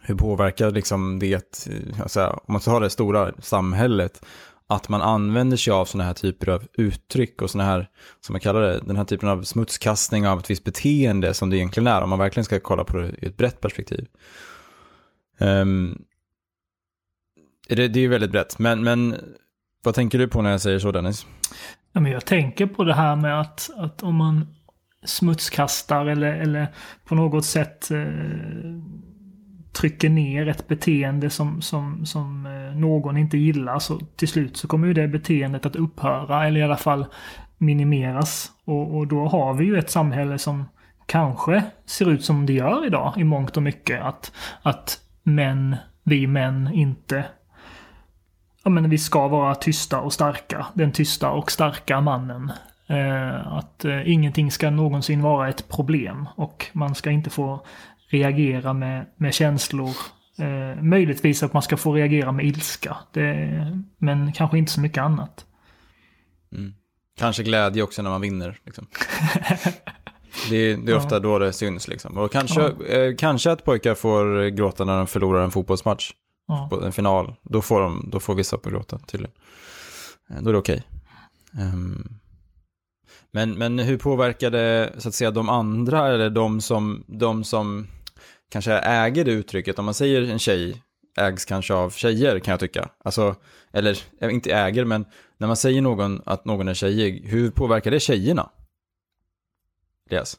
[0.00, 1.68] Hur påverkar liksom det,
[2.02, 4.26] alltså, om man tar det stora samhället,
[4.66, 7.88] att man använder sig av sådana här typer av uttryck och sådana här,
[8.20, 11.56] som man kallar det, den här typen av smutskastning av ett visst beteende som det
[11.56, 14.06] egentligen är, om man verkligen ska kolla på det i ett brett perspektiv.
[15.38, 15.98] Ehm,
[17.68, 19.16] det, det är ju väldigt brett, men, men
[19.84, 21.26] vad tänker du på när jag säger så Dennis?
[21.92, 24.46] Ja, men jag tänker på det här med att, att om man
[25.04, 26.66] smutskastar eller, eller
[27.04, 28.04] på något sätt eh,
[29.72, 34.68] trycker ner ett beteende som, som, som eh, någon inte gillar så till slut så
[34.68, 37.06] kommer ju det beteendet att upphöra eller i alla fall
[37.58, 38.50] minimeras.
[38.64, 40.64] Och, och då har vi ju ett samhälle som
[41.06, 44.02] kanske ser ut som det gör idag i mångt och mycket.
[44.02, 47.24] Att, att män, vi män inte
[48.64, 50.66] ja, men vi ska vara tysta och starka.
[50.74, 52.52] Den tysta och starka mannen.
[52.86, 57.66] Eh, att eh, ingenting ska någonsin vara ett problem och man ska inte få
[58.08, 59.96] reagera med, med känslor.
[60.38, 62.96] Eh, möjligtvis att man ska få reagera med ilska.
[63.12, 65.46] Det, men kanske inte så mycket annat.
[67.18, 68.58] Kanske glädje också när man vinner.
[68.64, 68.86] Liksom.
[70.50, 71.88] Det, är, det är ofta då det syns.
[71.88, 72.18] Liksom.
[72.18, 76.10] Och kanske, eh, kanske att pojkar får gråta när de förlorar en fotbollsmatch,
[76.46, 76.68] Ja.
[76.70, 77.34] på en final.
[77.42, 79.34] Då får, de, då får vissa på gråta tydligen.
[80.30, 80.82] Eh, Då är det okej.
[81.58, 82.08] Ehm,
[83.30, 87.86] men, men hur påverkar det så att säga de andra eller de som, de som
[88.50, 89.78] kanske äger det uttrycket?
[89.78, 90.82] Om man säger en tjej
[91.16, 92.88] ägs kanske av tjejer kan jag tycka.
[93.04, 93.36] Alltså,
[93.72, 95.04] eller eh, inte äger men
[95.38, 98.50] när man säger någon att någon är tjejig, hur påverkar det tjejerna?
[100.10, 100.38] Yes.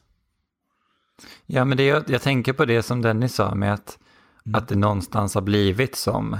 [1.46, 3.98] Ja, men det, jag, jag tänker på det som Dennis sa med att.
[4.52, 6.38] Att det någonstans har blivit som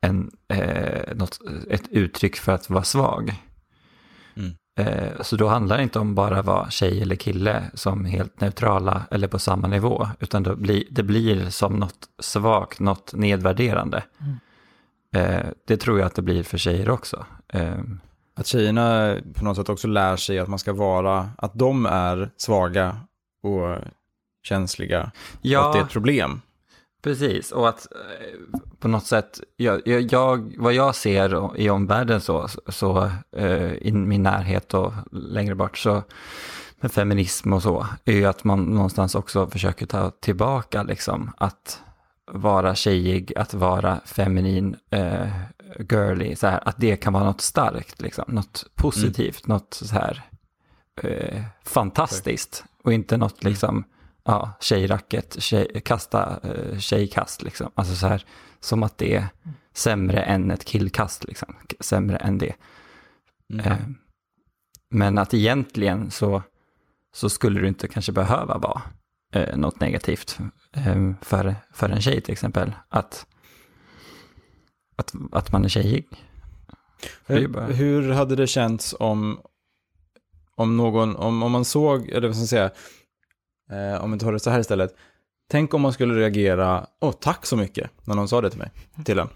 [0.00, 1.38] en, eh, något,
[1.70, 3.34] ett uttryck för att vara svag.
[4.36, 4.52] Mm.
[4.78, 9.02] Eh, så då handlar det inte om bara vara tjej eller kille som helt neutrala
[9.10, 14.04] eller på samma nivå, utan då blir, det blir som något svagt, något nedvärderande.
[14.20, 14.36] Mm.
[15.14, 17.26] Eh, det tror jag att det blir för tjejer också.
[17.48, 17.78] Eh,
[18.38, 22.30] Att tjejerna på något sätt också lär sig att man ska vara, att de är
[22.36, 23.00] svaga
[23.42, 23.78] och
[24.42, 25.10] känsliga.
[25.60, 26.40] Och att det är ett problem.
[27.02, 32.48] Precis, och att eh, på något sätt, jag, jag, vad jag ser i omvärlden så,
[32.68, 36.02] så eh, i min närhet och längre bort så
[36.80, 41.82] med feminism och så, är ju att man någonstans också försöker ta tillbaka liksom att
[42.32, 45.28] vara tjejig, att vara feminin, eh,
[45.78, 50.22] girly, så här, att det kan vara något starkt, liksom, något positivt, något så här
[51.02, 53.84] eh, fantastiskt och inte något liksom,
[54.26, 57.70] ja, tjejracket, tjej, kasta eh, tjejkast liksom.
[57.74, 58.24] Alltså så här,
[58.60, 59.26] som att det är
[59.74, 62.54] sämre än ett killkast liksom, sämre än det.
[63.52, 63.66] Mm.
[63.66, 63.78] Eh,
[64.90, 66.42] men att egentligen så,
[67.16, 68.82] så skulle du inte kanske behöva vara
[69.32, 70.38] eh, något negativt
[70.72, 72.72] eh, för, för en tjej till exempel.
[72.88, 73.26] Att,
[74.96, 76.08] att, att man är tjejig.
[77.28, 79.40] Ju bara- Hur, hur hade det känts om,
[80.56, 82.70] om någon, om, om man såg, eller vad ska jag säga,
[83.70, 84.94] eh, om vi tar det så här istället.
[85.50, 88.70] Tänk om man skulle reagera, åh tack så mycket, när någon sa det till mig,
[89.04, 89.28] till en.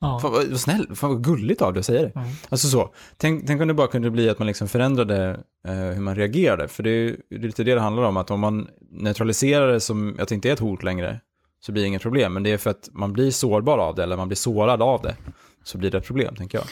[0.00, 0.18] Ja.
[0.22, 2.16] Fan vad, vad snäll, fan vad gulligt av dig att säga det.
[2.16, 2.28] Mm.
[2.48, 6.00] Alltså så, tänk, tänk om det bara kunde bli att man liksom förändrade eh, hur
[6.00, 6.68] man reagerade.
[6.68, 9.72] För det är, ju- det är lite det det handlar om, att om man neutraliserar
[9.72, 11.20] det som att det inte är ett hot längre,
[11.60, 12.32] så blir det inget problem.
[12.32, 15.02] Men det är för att man blir sårbar av det, eller man blir sårad av
[15.02, 15.16] det,
[15.64, 16.66] så blir det ett problem, tänker jag.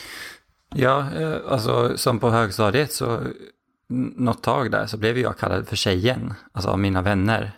[0.74, 3.20] Ja, eh, alltså som på högstadiet så
[3.88, 7.52] något tag där så blev jag kallad för tjejen, alltså av mina vänner.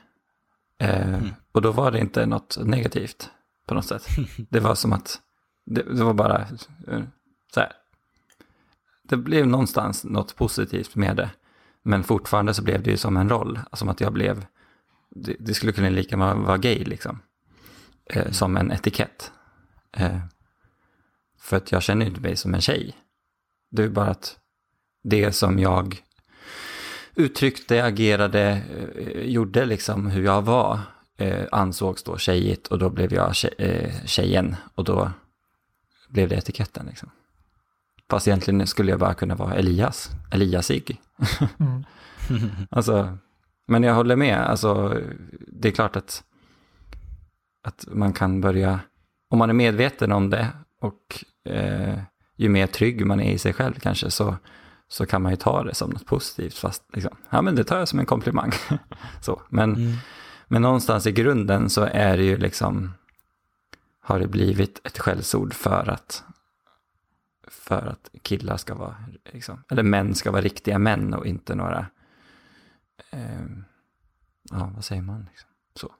[0.80, 1.20] Eh,
[1.52, 3.30] Och då var det inte något negativt
[3.66, 4.06] på något sätt.
[4.50, 5.20] Det var som att
[5.66, 6.40] det, det var bara
[6.88, 7.02] eh,
[7.54, 7.72] så här.
[9.02, 11.30] Det blev någonstans något positivt med det.
[11.82, 14.46] Men fortfarande så blev det ju som en roll, som att jag blev,
[15.10, 17.20] det, det skulle kunna lika gärna vara gay liksom.
[18.10, 19.32] Eh, som en etikett.
[19.92, 20.18] Eh,
[21.38, 22.96] för att jag känner ju inte mig som en tjej.
[23.70, 24.38] Det är bara att
[25.02, 26.02] det som jag
[27.18, 28.62] uttryckte, agerade,
[28.96, 30.80] eh, gjorde liksom hur jag var
[31.16, 35.10] eh, ansågs då tjejigt och då blev jag eh, tjejen och då
[36.08, 37.10] blev det etiketten liksom.
[38.10, 41.00] Fast egentligen skulle jag bara kunna vara Elias, Eliasig.
[41.58, 41.84] Mm.
[42.70, 43.18] alltså,
[43.66, 45.02] men jag håller med, alltså
[45.46, 46.24] det är klart att,
[47.64, 48.80] att man kan börja,
[49.30, 50.48] om man är medveten om det
[50.80, 51.98] och eh,
[52.36, 54.36] ju mer trygg man är i sig själv kanske så,
[54.88, 56.54] så kan man ju ta det som något positivt.
[56.54, 58.52] Fast liksom, ja men det tar jag som en komplimang.
[59.20, 59.92] så, men, Mm.
[60.48, 62.92] men någonstans i grunden så är det ju liksom,
[64.00, 66.24] har det blivit ett skällsord för att,
[67.48, 68.96] för att killar ska vara,
[69.32, 71.86] liksom, eller män ska vara riktiga män och inte några,
[73.10, 73.46] eh,
[74.50, 75.94] ja vad säger man, liksom, så.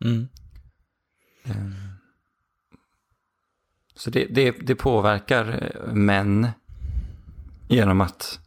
[0.00, 0.28] Mm.
[1.44, 1.66] Eh,
[3.94, 6.48] Så det, det, det påverkar eh, män
[7.72, 8.40] genom att,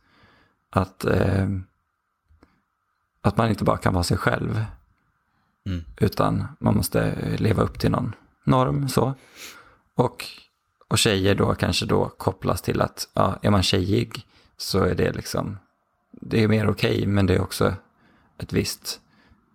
[0.69, 1.47] att, eh,
[3.21, 4.65] att man inte bara kan vara sig själv.
[5.65, 5.83] Mm.
[5.97, 8.89] Utan man måste leva upp till någon norm.
[8.89, 9.13] så.
[9.95, 10.25] Och,
[10.88, 14.25] och tjejer då kanske då kopplas till att ja, är man tjejig
[14.57, 15.57] så är det liksom,
[16.11, 17.73] det är mer okej men det är också
[18.38, 18.99] ett visst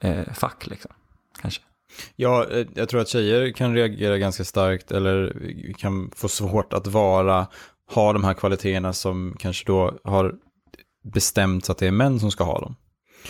[0.01, 0.91] eh, fack liksom.
[1.41, 1.63] Kanske.
[2.17, 5.35] Ja, eh, jag tror att tjejer kan reagera ganska starkt eller
[5.79, 7.47] kan få svårt att vara,
[7.95, 10.35] ha de här kvaliteterna som kanske då har
[11.03, 12.77] bestämts att det är män som ska ha dem.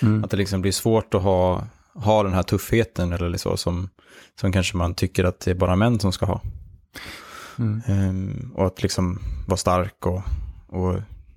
[0.03, 0.25] Mm.
[0.25, 3.89] Att det liksom blir svårt att ha, ha den här tuffheten eller så som,
[4.41, 6.41] som kanske man tycker att det är bara män som ska ha.
[7.59, 7.83] Mm.
[7.87, 10.23] Ehm, och att liksom vara stark och,
[10.67, 10.97] och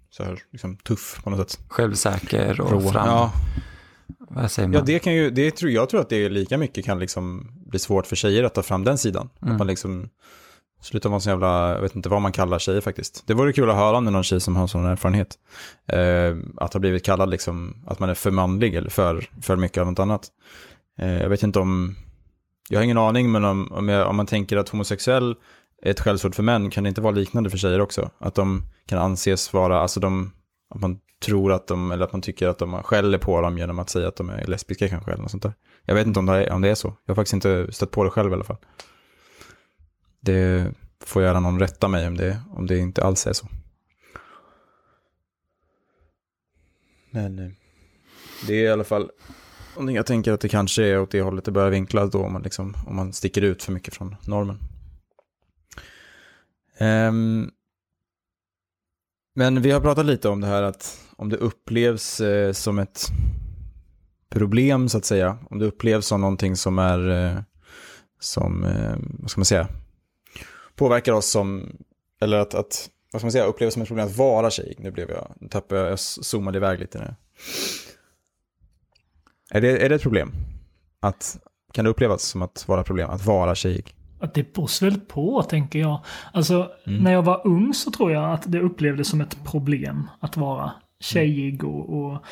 [0.10, 1.60] så här, liksom tuff på något sätt.
[1.68, 2.82] Självsäker och Rå.
[2.82, 3.08] fram.
[3.08, 3.32] Ja,
[4.20, 4.78] Vad säger man?
[4.78, 7.52] ja, det kan ju, det tror, jag tror att det är lika mycket kan liksom
[7.66, 9.30] bli svårt för tjejer att ta fram den sidan.
[9.42, 9.52] Mm.
[9.52, 10.10] Att man liksom
[10.84, 13.24] Sluta vara så jävla, jag vet inte vad man kallar tjejer faktiskt.
[13.28, 15.38] Det vore kul att höra om det är någon tjej som har sån erfarenhet.
[15.88, 19.78] Eh, att ha blivit kallad liksom, att man är för manlig eller för, för mycket
[19.78, 20.28] av något annat.
[21.00, 21.96] Eh, jag vet inte om,
[22.70, 25.36] jag har ingen aning, men om, om, jag, om man tänker att homosexuell
[25.82, 28.10] är ett skällsord för män, kan det inte vara liknande för tjejer också?
[28.18, 30.32] Att de kan anses vara, alltså de,
[30.76, 33.80] att man tror att de, eller att man tycker att de skäller på dem genom
[33.80, 35.54] att säga att de är lesbiska kanske, eller något sånt där.
[35.86, 36.88] Jag vet inte om det är, om det är så.
[36.88, 38.58] Jag har faktiskt inte stött på det själv i alla fall.
[40.26, 43.48] Det får gärna någon rätta mig om det, om det inte alls är så.
[47.12, 47.52] Men eh,
[48.48, 49.12] det är i alla fall
[49.76, 52.34] någonting jag tänker att det kanske är åt det hållet det börjar vinklas då om
[52.34, 54.60] man, liksom, om man sticker ut för mycket från normen.
[56.80, 57.52] Um,
[59.36, 63.08] men vi har pratat lite om det här att om det upplevs eh, som ett
[64.30, 67.42] problem så att säga, om det upplevs som någonting som är, eh,
[68.20, 69.68] som, eh, vad ska man säga,
[70.76, 71.78] påverkar oss som,
[72.22, 74.76] eller att, att vad ska man säga, upplevs som ett problem att vara tjej.
[74.80, 77.16] Nu blev jag, nu tappade jag, jag zoomade iväg lite nu.
[79.52, 80.32] Är det, är det ett problem?
[81.00, 81.38] Att,
[81.74, 83.96] kan det upplevas som att vara problem, att vara tjejig?
[84.20, 86.04] Att det beror väl på, tänker jag.
[86.34, 87.04] Alltså, Mm.
[87.04, 90.72] när jag var ung så tror jag att det upplevdes som ett problem att vara
[91.00, 92.24] tjejig och, och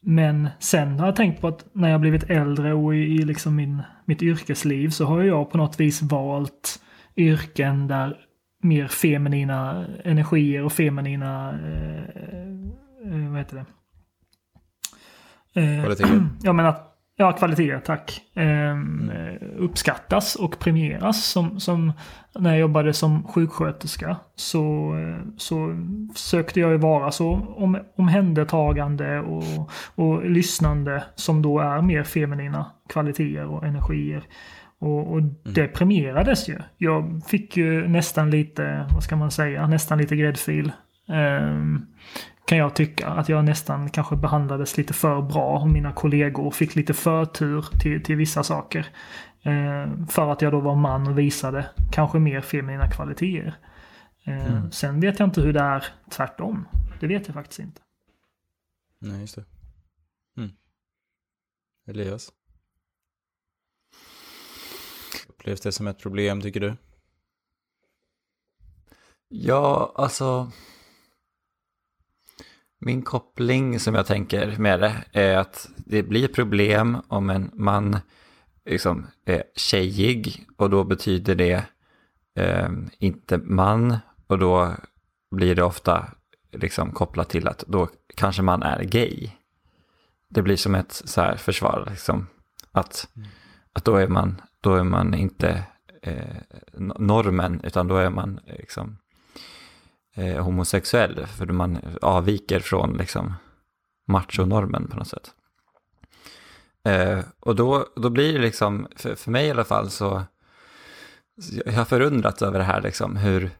[0.00, 3.56] men sen har jag tänkt på att när jag blivit äldre och i, i liksom
[3.56, 6.81] min, mitt yrkesliv så har jag på något vis valt
[7.16, 8.16] yrken där
[8.62, 12.02] mer feminina energier och feminina, eh,
[13.12, 13.64] eh, vad heter det?
[15.60, 16.28] Eh, Kvaliteter.
[16.42, 18.22] Ja, men att, ja, kvaliteter, tack.
[18.34, 21.24] Ehm, eh, Uppskattas och premieras.
[21.24, 21.92] Som, som
[22.34, 25.76] när jag jobbade som sjuksköterska så, eh, så
[26.14, 32.66] försökte jag ju vara så om, omhändertagande och, och lyssnande som då är mer feminina
[32.88, 34.24] kvaliteter och energier.
[34.82, 36.58] Och, och det premierades ju.
[36.76, 40.72] Jag fick ju nästan lite, vad ska man säga, nästan lite gräddfil.
[41.08, 41.86] Ehm,
[42.46, 43.08] kan jag tycka.
[43.08, 48.02] Att jag nästan kanske behandlades lite för bra och mina kollegor fick lite förtur till,
[48.02, 48.86] till vissa saker.
[49.42, 53.54] Eh, för att jag då var man och visade kanske mer feminina kvaliteter.
[54.24, 56.68] Eh, Sen vet jag inte hur det är tvärtom.
[57.00, 57.80] Det vet jag faktiskt inte.
[58.98, 59.44] Nej, just det.
[60.36, 60.50] Mm.
[61.86, 62.32] Elias?
[65.42, 66.76] Upplevs det som ett problem, tycker du?
[69.28, 70.50] Ja, alltså.
[72.78, 77.98] Min koppling som jag tänker med det är att det blir problem om en man
[78.64, 81.64] liksom är tjejig och då betyder det
[82.34, 84.74] eh, inte man och då
[85.30, 86.08] blir det ofta
[86.52, 89.30] liksom kopplat till att då kanske man är gay.
[90.28, 92.26] Det blir som ett så här försvar, liksom,
[92.72, 93.08] att,
[93.72, 95.64] att då, är man, då är man inte
[96.02, 96.36] eh,
[96.78, 98.98] normen utan då är man liksom
[100.14, 103.34] eh, homosexuell, för man avviker från liksom
[104.06, 105.34] machonormen på något sätt.
[106.84, 110.22] Eh, och då, då blir det liksom, för, för mig i alla fall så,
[111.64, 113.50] jag har förundrats över det här liksom, hur,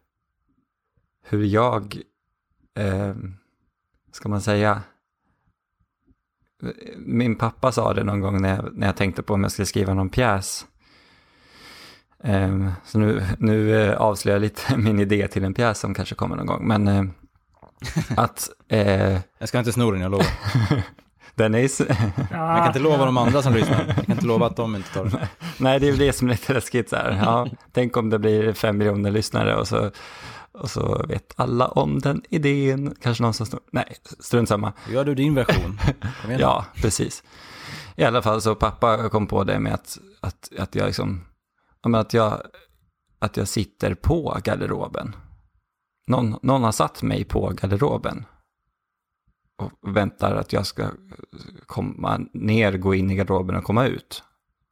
[1.22, 1.98] hur jag,
[2.74, 3.14] eh,
[4.12, 4.82] ska man säga,
[6.96, 9.66] min pappa sa det någon gång när jag, när jag tänkte på om jag skulle
[9.66, 10.66] skriva någon pjäs.
[12.24, 16.14] Um, så nu, nu uh, avslöjar jag lite min idé till en pjäs som kanske
[16.14, 16.68] kommer någon gång.
[16.68, 17.04] Men uh,
[18.16, 18.50] att...
[18.72, 20.26] Uh, jag ska inte sno den, jag lovar.
[21.34, 21.60] den är...
[22.30, 23.84] jag kan inte lova de andra som lyssnar.
[23.96, 25.20] Jag kan inte lova att de inte tar den.
[25.58, 27.20] Nej, det är det som är lite läskigt så här.
[27.22, 29.90] Ja, tänk om det blir fem miljoner lyssnare och så
[30.52, 32.94] och så vet alla om den idén.
[33.00, 33.60] Kanske någon som snor.
[33.70, 34.72] Nej, strunt samma.
[34.90, 35.78] Gör du din version.
[36.38, 37.22] ja, precis.
[37.96, 41.24] I alla fall så pappa kom på det med att, att, att jag liksom,
[41.94, 42.42] att jag,
[43.18, 45.16] att jag sitter på garderoben.
[46.06, 48.24] Någon, någon har satt mig på garderoben
[49.58, 50.88] och väntar att jag ska
[51.66, 54.22] komma ner, gå in i garderoben och komma ut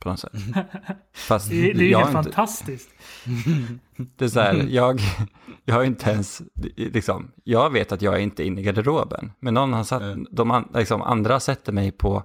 [0.00, 0.32] på något sätt.
[1.14, 2.90] Fast det, det är helt fantastiskt.
[4.16, 5.00] Det är så här, jag,
[5.64, 6.42] jag har inte ens,
[6.76, 9.32] liksom, jag vet att jag är inte inne i garderoben.
[9.40, 12.22] Men någon har satt, de liksom, andra sätter mig på,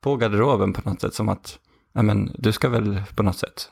[0.00, 1.58] på garderoben på något sätt som att,
[1.92, 3.70] ja men du ska väl på något sätt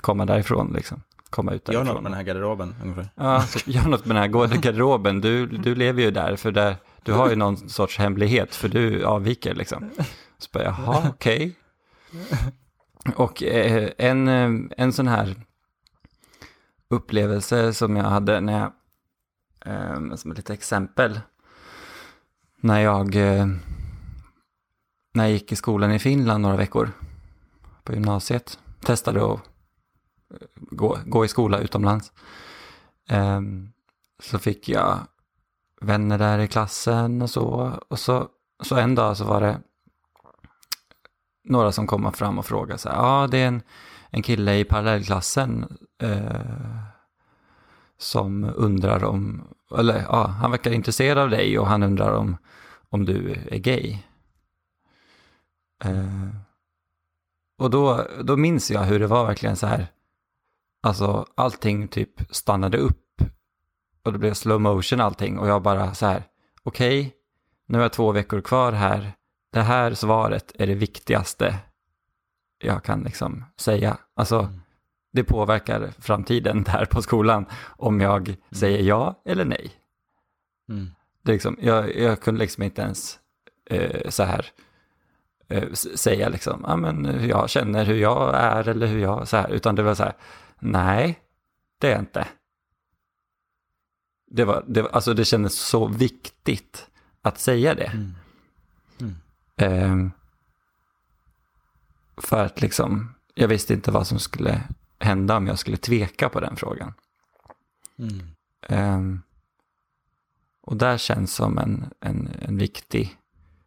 [0.00, 1.02] komma därifrån liksom.
[1.30, 1.86] Komma ut därifrån.
[1.86, 3.08] Gör något med den här garderoben ungefär.
[3.14, 5.20] Ja, gör något med den här garderoben.
[5.20, 9.04] Du, du lever ju där, för där, du har ju någon sorts hemlighet, för du
[9.04, 9.90] avviker liksom.
[10.38, 11.36] Så bara, jaha, okej.
[11.36, 11.54] Okay.
[13.16, 15.36] Och eh, en, eh, en sån här
[16.88, 18.72] upplevelse som jag hade när jag,
[19.64, 21.20] eh, som ett litet exempel,
[22.60, 23.46] när jag, eh,
[25.14, 26.90] när jag gick i skolan i Finland några veckor
[27.84, 29.40] på gymnasiet, testade att
[30.34, 32.12] eh, gå, gå i skola utomlands,
[33.08, 33.72] ehm,
[34.22, 34.98] så fick jag
[35.80, 38.28] vänner där i klassen och så, och så,
[38.62, 39.60] så en dag så var det
[41.48, 43.62] några som kommer fram och frågar så här, ja det är en,
[44.10, 46.78] en kille i parallellklassen eh,
[47.98, 52.36] som undrar om, eller ja, han verkar intresserad av dig och han undrar om,
[52.90, 53.98] om du är gay.
[55.84, 56.28] Eh,
[57.58, 59.86] och då, då minns jag hur det var verkligen så här,
[60.82, 63.22] alltså allting typ stannade upp
[64.04, 66.22] och det blev slow motion allting och jag bara så här,
[66.62, 67.12] okej, okay,
[67.66, 69.12] nu har jag två veckor kvar här,
[69.50, 71.58] det här svaret är det viktigaste
[72.58, 73.98] jag kan liksom säga.
[74.14, 74.60] Alltså, mm.
[75.12, 78.40] det påverkar framtiden där på skolan om jag mm.
[78.50, 79.72] säger ja eller nej.
[80.68, 80.90] Mm.
[81.22, 83.18] Det liksom, jag, jag kunde liksom inte ens
[83.70, 84.46] eh, så här
[85.48, 89.36] eh, säga liksom, ja men hur jag känner, hur jag är eller hur jag så
[89.36, 90.16] här, utan det var så här,
[90.58, 91.18] nej,
[91.78, 92.28] det är inte.
[94.30, 96.90] Det var, det, alltså det kändes så viktigt
[97.22, 97.84] att säga det.
[97.84, 98.14] Mm.
[99.58, 99.96] Eh,
[102.16, 104.62] för att liksom, jag visste inte vad som skulle
[104.98, 106.92] hända om jag skulle tveka på den frågan.
[107.98, 108.30] Mm.
[108.68, 109.20] Eh,
[110.62, 113.16] och där känns som en, en, en viktig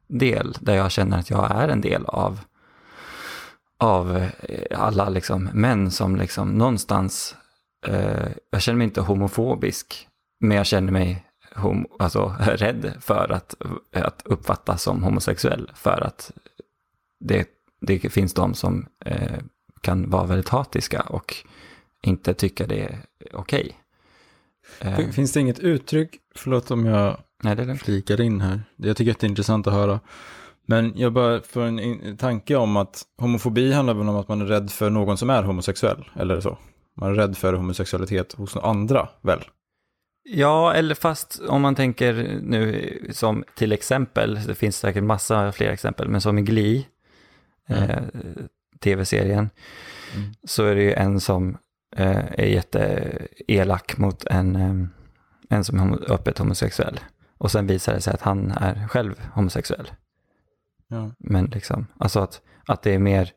[0.08, 2.39] del, där jag känner att jag är en del av,
[3.77, 7.36] av eh, alla liksom män som liksom någonstans,
[7.88, 10.08] eh, jag känner mig inte homofobisk,
[10.39, 11.25] men jag känner mig
[11.99, 13.55] alltså, rädd för att,
[13.91, 15.71] att uppfattas som homosexuell.
[15.75, 16.31] För att
[17.19, 17.47] det,
[17.81, 19.39] det finns de som eh,
[19.81, 21.35] kan vara väldigt hatiska och
[22.03, 23.77] inte tycka det är okej.
[24.81, 25.03] Okay.
[25.03, 28.97] Eh, finns det inget uttryck, förlåt om jag Nej, det är flikar in här, jag
[28.97, 29.99] tycker att det är intressant att höra.
[30.65, 34.45] Men jag bara får en tanke om att homofobi handlar väl om att man är
[34.45, 36.57] rädd för någon som är homosexuell, eller så?
[36.97, 39.43] Man är rädd för homosexualitet hos andra, väl?
[40.23, 45.69] Ja, eller fast om man tänker nu som till exempel, det finns säkert massa fler
[45.69, 46.86] exempel, men som i Glee,
[47.67, 47.89] mm.
[47.89, 48.03] eh,
[48.79, 49.49] tv-serien,
[50.15, 50.34] mm.
[50.43, 51.57] så är det ju en som
[51.95, 54.88] eh, är jätteelak mot en, eh,
[55.49, 56.99] en som är öppet homosexuell.
[57.38, 59.91] Och sen visar det sig att han är själv homosexuell.
[60.87, 61.12] Ja.
[61.19, 63.31] Men liksom, alltså att, att det är mer,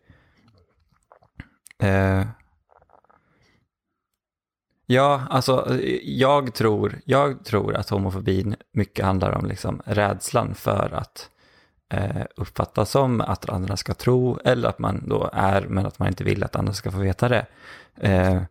[1.79, 2.27] eh,
[4.87, 11.31] Ja, alltså jag tror, jag tror att homofobin mycket handlar om liksom rädslan för att
[11.93, 16.09] eh, uppfattas som att andra ska tro eller att man då är men att man
[16.09, 17.47] inte vill att andra ska få veta det.
[17.97, 18.43] Eh,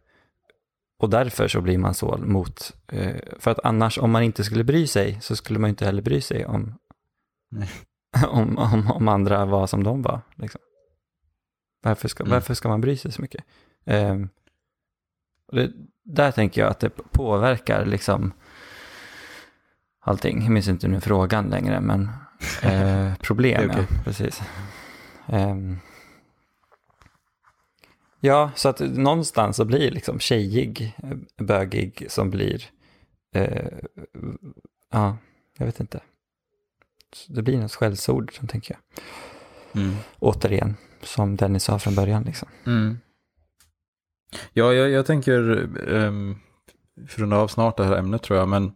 [1.00, 4.64] och därför så blir man så mot, eh, för att annars om man inte skulle
[4.64, 6.74] bry sig så skulle man inte heller bry sig om,
[8.28, 10.22] om, om, om, andra var som de var.
[10.36, 10.62] Liksom.
[11.84, 12.32] Varför, ska, mm.
[12.32, 13.44] varför ska man bry sig så mycket?
[15.54, 15.72] Eh, det,
[16.04, 18.34] där tänker jag att det påverkar liksom
[20.00, 20.42] allting.
[20.42, 22.10] Jag minns inte nu frågan längre, men
[22.64, 23.86] eh, problem, okej.
[23.90, 24.42] ja, precis.
[25.28, 25.78] Ehm,
[28.20, 32.64] ja, så att någonstans så blir liksom tjejig, eh, bögig som blir,
[33.36, 33.78] eh,
[34.92, 35.18] ja,
[35.58, 36.00] jag vet inte.
[37.14, 39.04] Så Det blir något skällsord tänker jag.
[39.84, 39.96] Mm.
[40.20, 42.50] Återigen, som Dennis sa från början liksom.
[42.66, 42.98] Mm.
[44.54, 46.40] Ja, jag, jag tänker um,
[47.16, 48.72] runda av snart det här ämnet tror jag, men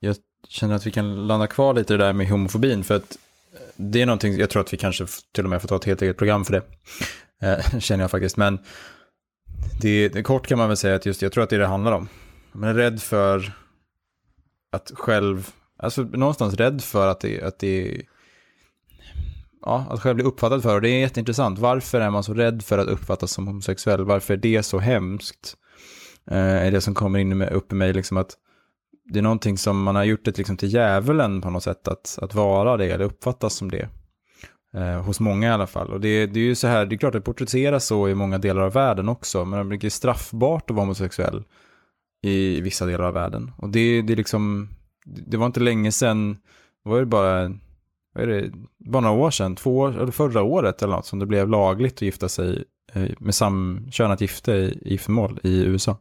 [0.00, 0.16] jag
[0.48, 3.18] känner att vi kan landa kvar lite i det där med homofobin, för att
[3.76, 6.02] det är någonting, jag tror att vi kanske till och med får ta ett helt
[6.02, 6.62] eget program för det,
[7.48, 8.58] eh, känner jag faktiskt, men
[9.80, 11.66] det, det, kort kan man väl säga att just jag tror att det är det
[11.66, 12.08] handlar om.
[12.52, 13.52] Man är rädd för
[14.72, 18.02] att själv, alltså någonstans rädd för att det, att det
[19.64, 20.74] ja, att själv bli uppfattad för.
[20.74, 21.58] Och det är jätteintressant.
[21.58, 24.04] Varför är man så rädd för att uppfattas som homosexuell?
[24.04, 25.56] Varför är det så hemskt?
[26.30, 28.30] Eh, är det som kommer in med, upp i mig, liksom att
[29.12, 32.18] det är någonting som man har gjort det liksom till djävulen på något sätt, att,
[32.22, 33.88] att vara det eller uppfattas som det.
[34.74, 35.92] Eh, hos många i alla fall.
[35.92, 38.14] Och det, det är ju så här, det är klart att det porträtteras så i
[38.14, 41.44] många delar av världen också, men det är straffbart att vara homosexuell
[42.22, 43.52] i vissa delar av världen.
[43.56, 44.68] Och det, det är liksom,
[45.06, 46.32] det var inte länge sedan,
[46.84, 47.50] det var ju bara
[48.14, 51.18] vad är det, bara några år sedan, två år, eller förra året eller något, som
[51.18, 55.96] det blev lagligt att gifta sig eh, med samkönat gifte i i giftermål i USA.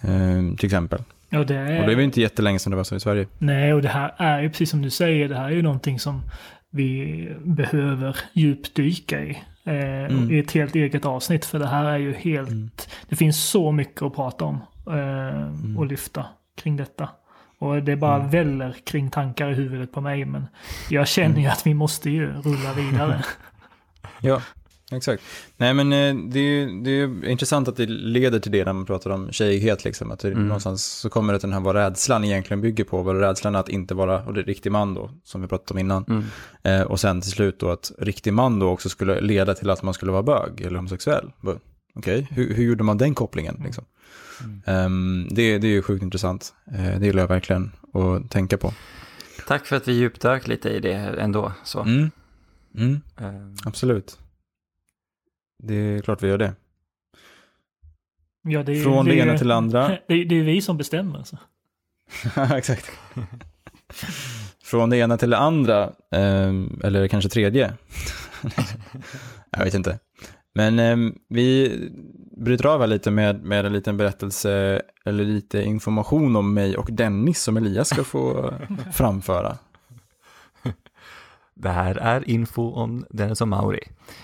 [0.00, 1.02] Eh, till exempel.
[1.28, 1.86] Ja, det Och är...
[1.86, 3.26] det är väl inte jättelänge sedan det var så i Sverige.
[3.38, 5.98] Nej, och det här är ju precis som du säger, det här är ju någonting
[5.98, 6.22] som
[6.72, 9.30] vi behöver djupdyka i.
[9.64, 10.30] Eh, Mm.
[10.30, 12.88] I ett helt eget avsnitt, för det här är ju helt...
[13.08, 16.26] Det finns så mycket att prata om eh, och lyfta
[16.56, 17.08] kring detta.
[17.60, 20.46] Och det bara väller kring tankar i huvudet på mig, men
[20.90, 23.24] jag känner ju att vi måste ju rulla vidare.
[24.22, 24.42] Ja,
[24.92, 25.22] exakt.
[25.56, 28.72] Nej men eh, det är ju det är intressant att det leder till det när
[28.72, 30.10] man pratar om tjejighet liksom.
[30.10, 30.42] Att det Mm.
[30.46, 33.02] någonstans så kommer det till den här vad rädslan egentligen bygger på.
[33.02, 35.72] Vad rädslan är att inte vara, och det är riktig man då, som vi pratade
[35.74, 36.04] om innan.
[36.08, 36.24] Mm.
[36.62, 39.82] Eh, och sen till slut då att riktig man då också skulle leda till att
[39.82, 41.32] man skulle vara bög eller homosexuell.
[41.94, 43.84] Okej, hur, hur gjorde man den kopplingen liksom?
[44.66, 46.54] Ehm, det, det är ju sjukt intressant.
[46.72, 48.72] Eh, det gillar jag verkligen att tänka på.
[49.46, 51.52] Tack för att vi djupdök lite i det ändå.
[51.64, 51.80] Så.
[51.80, 52.10] Mm.
[52.76, 54.18] Mm, Ehm, absolut.
[55.62, 56.52] Det är klart vi gör det.
[58.42, 59.88] Ja, det är, Från det ena till det andra.
[59.88, 61.18] Det är, det är vi som bestämmer.
[61.18, 61.38] alltså.
[62.34, 62.40] Så.
[62.54, 62.90] Exakt.
[64.64, 67.72] Från det ena till det andra, ehm, eller kanske tredje.
[69.50, 69.98] jag vet inte.
[70.54, 71.72] Men vi
[72.40, 76.88] bryter av här lite med, med en liten berättelse, eller lite information om mig och
[76.92, 78.54] Dennis som Elias ska få
[78.92, 79.58] framföra.
[81.54, 83.80] Det här är info om Dennis och Mauri.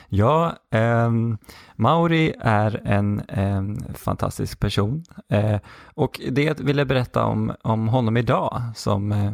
[0.09, 1.39] Ja, ehm,
[1.75, 5.05] Mauri är en em, fantastisk person.
[5.29, 5.59] Eh,
[5.95, 9.33] och det vill jag berätta om, om honom idag, som eh,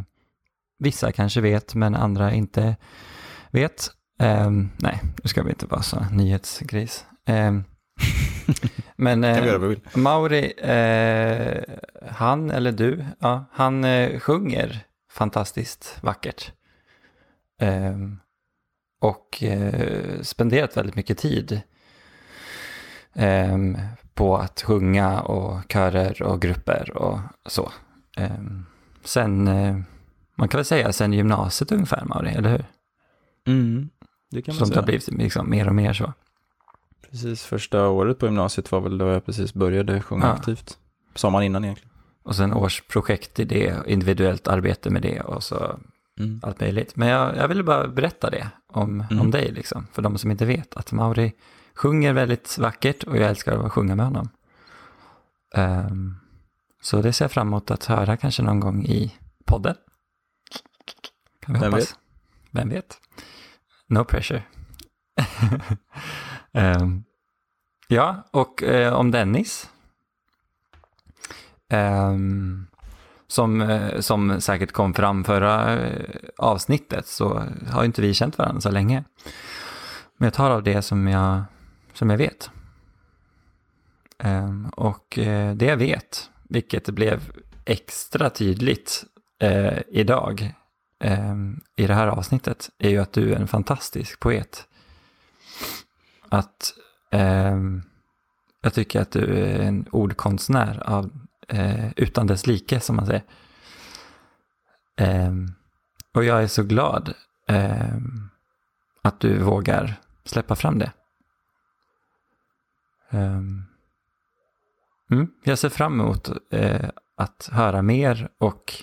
[0.78, 2.76] vissa kanske vet, men andra inte
[3.50, 3.90] vet.
[4.18, 7.06] Ehm, nej, nu ska vi inte vara så nyhetsgris.
[7.26, 7.64] Ehm,
[8.96, 9.70] men eh.
[9.94, 11.62] Mauri, eh,
[12.10, 14.80] han eller du, ja, han eh, sjunger
[15.10, 16.52] fantastiskt vackert.
[17.60, 18.18] Ehm,
[19.00, 21.60] och eh, spenderat väldigt mycket tid
[23.14, 23.78] ehm,
[24.14, 27.72] på att sjunga och körer och grupper och så.
[28.16, 28.66] Ehm,
[29.04, 29.76] sen, eh,
[30.34, 32.64] man kan väl säga sen gymnasiet ungefär, Mauri, eller hur?
[33.46, 33.90] Mm,
[34.30, 34.80] det kan man Som det säga.
[34.80, 36.12] har blivit liksom mer och mer så.
[37.12, 40.32] Precis, första året på gymnasiet var väl då jag precis började sjunga Ja.
[40.32, 40.78] aktivt.
[41.14, 41.92] Sommaren innan egentligen.
[42.22, 45.78] Och sen årsprojekt i det, individuellt arbete med det och så
[46.18, 46.40] Mm.
[46.42, 46.96] allt möjligt.
[46.96, 49.20] Men jag, jag ville bara berätta det om, Mm.
[49.20, 50.76] om dig, liksom, för de som inte vet.
[50.76, 51.32] Att Mauri
[51.74, 54.28] sjunger väldigt vackert och jag älskar att sjunga med honom.
[55.54, 56.14] Ehm,
[56.82, 59.14] så det ser jag fram emot att höra kanske någon gång i
[59.46, 59.74] podden.
[61.40, 61.90] Kan vi Vem hoppas.
[61.90, 61.98] vet?
[62.50, 62.98] Vem vet?
[63.86, 64.42] No pressure.
[66.52, 67.04] Ehm,
[67.88, 69.70] ja, och eh, om Dennis.
[71.68, 72.66] Ehm,
[73.26, 78.38] som, eh, som säkert kom fram förra eh, avsnittet så har ju inte vi känt
[78.38, 79.04] varandra så länge.
[80.16, 81.42] Men jag tar av det som jag,
[81.92, 82.50] som jag vet.
[84.18, 87.32] Ehm, och eh, det jag vet, vilket blev
[87.64, 89.04] extra tydligt
[89.38, 90.54] eh, idag
[91.76, 94.66] i det här avsnittet, är ju att du är en fantastisk poet.
[96.32, 96.74] Att
[97.10, 97.82] ehm,
[98.62, 101.10] jag tycker att du är en ordkonstnär av,
[101.48, 103.22] eh, utan dess like, som man säger.
[104.96, 105.46] Ehm,
[106.14, 107.14] och jag är så glad
[107.48, 108.28] ehm,
[109.02, 110.92] att du vågar släppa fram det.
[113.10, 113.64] Ehm,
[115.10, 118.74] mm, jag ser fram emot eh, att höra mer och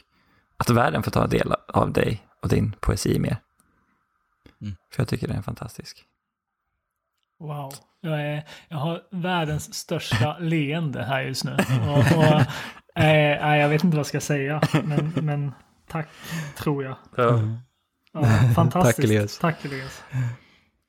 [0.57, 3.41] att världen får ta del av dig och din poesi mer.
[4.61, 4.75] Mm.
[4.91, 6.05] För jag tycker den är fantastisk.
[7.39, 7.73] Wow.
[8.01, 11.51] Jag, är, jag har världens största leende här just nu.
[11.89, 15.51] Och, och, eh, jag vet inte vad jag ska säga, men, men
[15.87, 16.07] tack
[16.57, 16.95] tror jag.
[17.17, 17.39] Ja.
[18.13, 18.23] Ja,
[18.55, 18.97] fantastiskt.
[18.97, 19.37] Tack, Elias.
[19.39, 20.03] Tack Elias.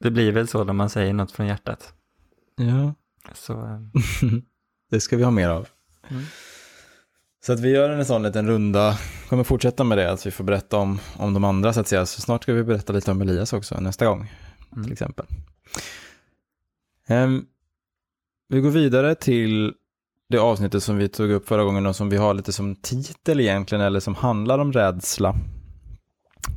[0.00, 1.92] Det blir väl så när man säger något från hjärtat.
[2.56, 2.94] Ja.
[3.34, 3.80] Så, eh,
[4.90, 5.68] det ska vi ha mer av.
[6.10, 6.22] Mm.
[7.46, 8.98] Så att vi gör en sån liten runda,
[9.28, 12.06] kommer fortsätta med det, att vi får berätta om, om de andra så att säga.
[12.06, 14.32] Så snart ska vi berätta lite om Elias också nästa gång,
[14.72, 14.84] Mm.
[14.84, 15.26] till exempel.
[17.10, 17.46] Um,
[18.48, 19.74] vi går vidare till
[20.28, 23.40] det avsnittet som vi tog upp förra gången och som vi har lite som titel
[23.40, 25.34] egentligen, eller som handlar om rädsla.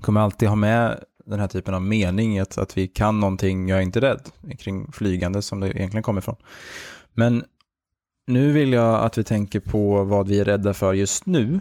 [0.02, 3.80] Kommer alltid ha med den här typen av mening, att, att vi kan någonting, jag
[3.80, 4.22] är inte rädd,
[4.60, 6.36] kring flygande som det egentligen kommer ifrån.
[7.14, 7.44] Men
[8.28, 11.60] nu vill jag att vi tänker på vad vi är rädda för just nu.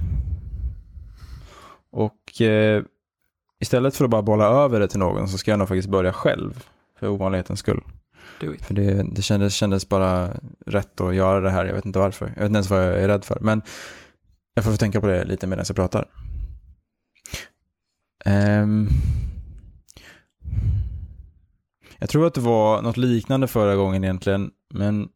[1.90, 2.82] Och eh,
[3.60, 6.12] istället för att bara bolla över det till någon så ska jag nog faktiskt börja
[6.12, 6.64] själv,
[6.98, 7.82] för ovanlighetens skull
[8.40, 8.64] do it.
[8.64, 10.30] För det, det kändes, kändes bara
[10.66, 12.26] rätt att göra det här, jag vet inte varför.
[12.26, 13.62] Jag vet inte ens vad jag är rädd för, men
[14.54, 16.08] jag får tänka på det lite medan jag pratar.
[18.26, 18.88] Um,
[21.98, 25.08] jag tror att det var något liknande förra gången egentligen, men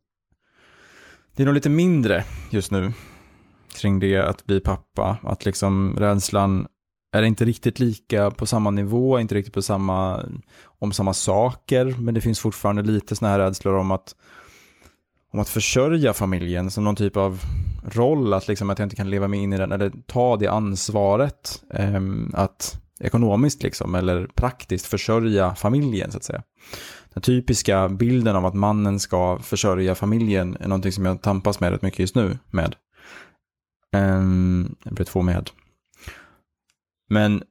[1.37, 2.93] det är nog lite mindre just nu
[3.77, 5.19] kring det att bli pappa.
[5.23, 6.67] Att liksom rädslan
[7.19, 10.25] är inte riktigt lika på samma nivå, inte riktigt på samma,
[10.79, 14.15] om samma saker, men det finns fortfarande lite sådana här rädslor om att,
[15.33, 17.41] om att försörja familjen som någon typ av
[17.85, 20.49] roll, att, liksom, att jag inte kan leva mig in i den, eller ta det
[20.49, 22.01] ansvaret, eh,
[22.33, 26.43] att ekonomiskt liksom, eller praktiskt försörja familjen så att säga.
[27.15, 31.71] Den typiska bilden av att mannen ska försörja familjen är någonting som jag tampas med
[31.71, 32.77] rätt mycket just nu med.
[33.97, 35.51] Um, jag blir två med.
[37.09, 37.43] Men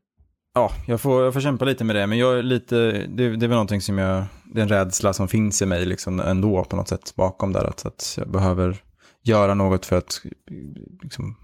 [0.54, 3.46] ja, jag får, jag får kämpa lite med det, men jag är lite, det, det
[3.46, 6.64] är väl någonting som jag, det är en rädsla som finns i mig liksom ändå
[6.64, 8.82] på något sätt bakom där, att, att jag behöver
[9.24, 10.22] göra något för att
[11.02, 11.36] liksom,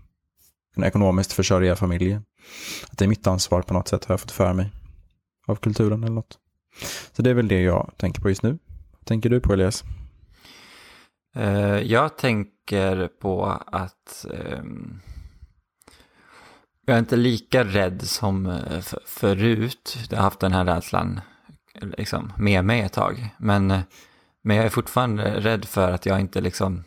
[0.73, 2.23] kunna ekonomiskt försörja familjen.
[2.91, 4.71] Att det är mitt ansvar på något sätt har jag fått för mig
[5.47, 6.37] av kulturen eller något.
[7.11, 8.59] Så det är väl det jag tänker på just nu.
[8.91, 9.83] Vad tänker du på Elias?
[11.35, 14.99] Eh, jag tänker på att ehm,
[16.91, 19.97] jag är inte lika rädd som eh, förut.
[20.09, 21.21] Jag har haft den här rädslan
[21.81, 23.29] liksom, med mig ett tag.
[23.37, 23.79] Men, eh,
[24.43, 26.83] men jag är fortfarande rädd för att jag inte liksom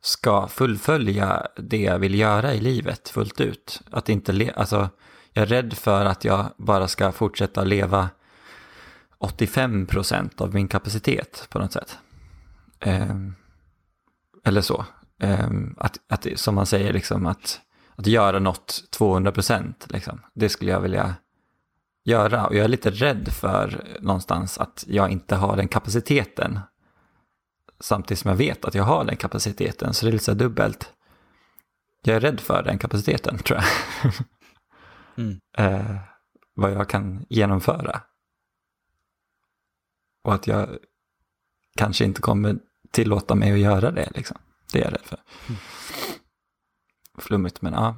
[0.00, 3.82] ska fullfölja det jag vill göra i livet fullt ut.
[3.90, 4.88] Att inte le- alltså,
[5.32, 8.08] jag är rädd för att jag bara ska fortsätta leva
[9.20, 11.98] 85% av min kapacitet på något sätt.
[12.80, 13.16] Eh,
[14.44, 14.84] eller så.
[15.22, 17.60] Eh, att, att, som man säger, liksom, att,
[17.96, 21.14] att göra något 200%, liksom, det skulle jag vilja
[22.04, 22.46] göra.
[22.46, 26.60] Och jag är lite rädd för någonstans att jag inte har den kapaciteten.
[27.80, 30.92] Samtidigt som jag vet att jag har den kapaciteten, så det är lite så dubbelt.
[32.04, 34.12] Jag är rädd för den kapaciteten, tror jag.
[35.16, 35.40] Mm.
[35.58, 35.96] eh,
[36.54, 38.02] vad jag kan genomföra.
[40.24, 40.78] Och att jag
[41.76, 42.58] kanske inte kommer
[42.90, 44.10] tillåta mig att göra det.
[44.14, 44.36] Liksom.
[44.72, 45.18] Det är jag rädd för.
[45.48, 45.60] Mm.
[47.18, 47.96] Flummigt, men ja.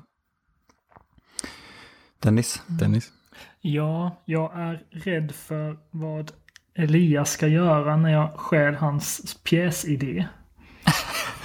[2.21, 2.63] Dennis?
[2.67, 3.13] Dennis?
[3.61, 6.33] Ja, jag är rädd för vad
[6.75, 10.27] Elias ska göra när jag stjäl hans pjäsidé.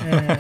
[0.06, 0.38] eh,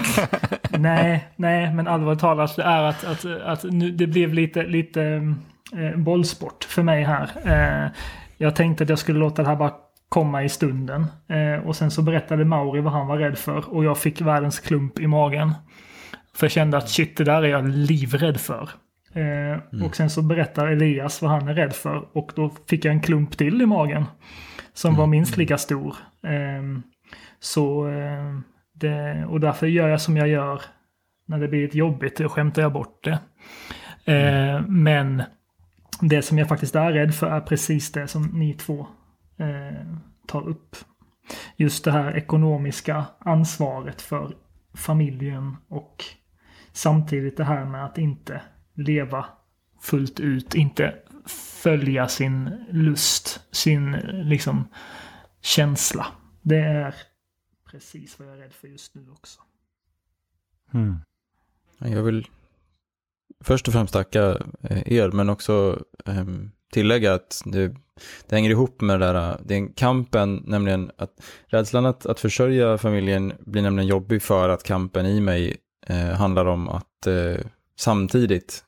[0.79, 5.33] nej, nej, men allvarligt talat det är att, att, att nu, det blev lite, lite
[5.73, 7.31] eh, bollsport för mig här.
[7.43, 7.91] Eh,
[8.37, 9.73] jag tänkte att jag skulle låta det här bara
[10.09, 11.05] komma i stunden.
[11.27, 14.59] Eh, och sen så berättade Mauri vad han var rädd för och jag fick världens
[14.59, 15.53] klump i magen.
[16.35, 18.69] För jag kände att shit, det där är jag livrädd för.
[19.13, 22.93] Eh, Och sen så berättar Elias vad han är rädd för och då fick jag
[22.93, 24.05] en klump till i magen.
[24.73, 25.95] Som var minst lika stor.
[26.23, 26.63] Eh,
[27.39, 28.39] så, eh,
[28.73, 30.61] det, och därför gör jag som jag gör
[31.27, 33.19] när det blir lite jobbigt, då skämtar jag bort det.
[34.13, 35.23] Eh, Men
[36.01, 38.87] det som jag faktiskt är rädd för är precis det som ni två
[40.27, 40.75] tar upp.
[41.57, 44.31] Just det här ekonomiska ansvaret för
[44.79, 46.05] familjen och
[46.71, 48.41] samtidigt det här med att inte
[48.73, 49.25] leva
[49.81, 50.95] fullt ut, inte
[51.61, 54.67] följa sin lust, sin liksom
[55.41, 56.07] känsla.
[56.41, 56.95] Det är
[57.65, 59.41] precis vad jag är rädd för just nu också.
[60.73, 60.97] Mm.
[61.77, 62.27] Jag vill
[63.39, 67.67] först och främst tacka eh, er, men också ehm, tillägga att det,
[68.27, 71.11] det hänger ihop med det där, det är kampen, nämligen att
[71.47, 75.57] rädslan att, att försörja familjen blir nämligen jobbig för att kampen i mig
[75.87, 77.45] eh, handlar om att eh,
[77.79, 78.63] samtidigt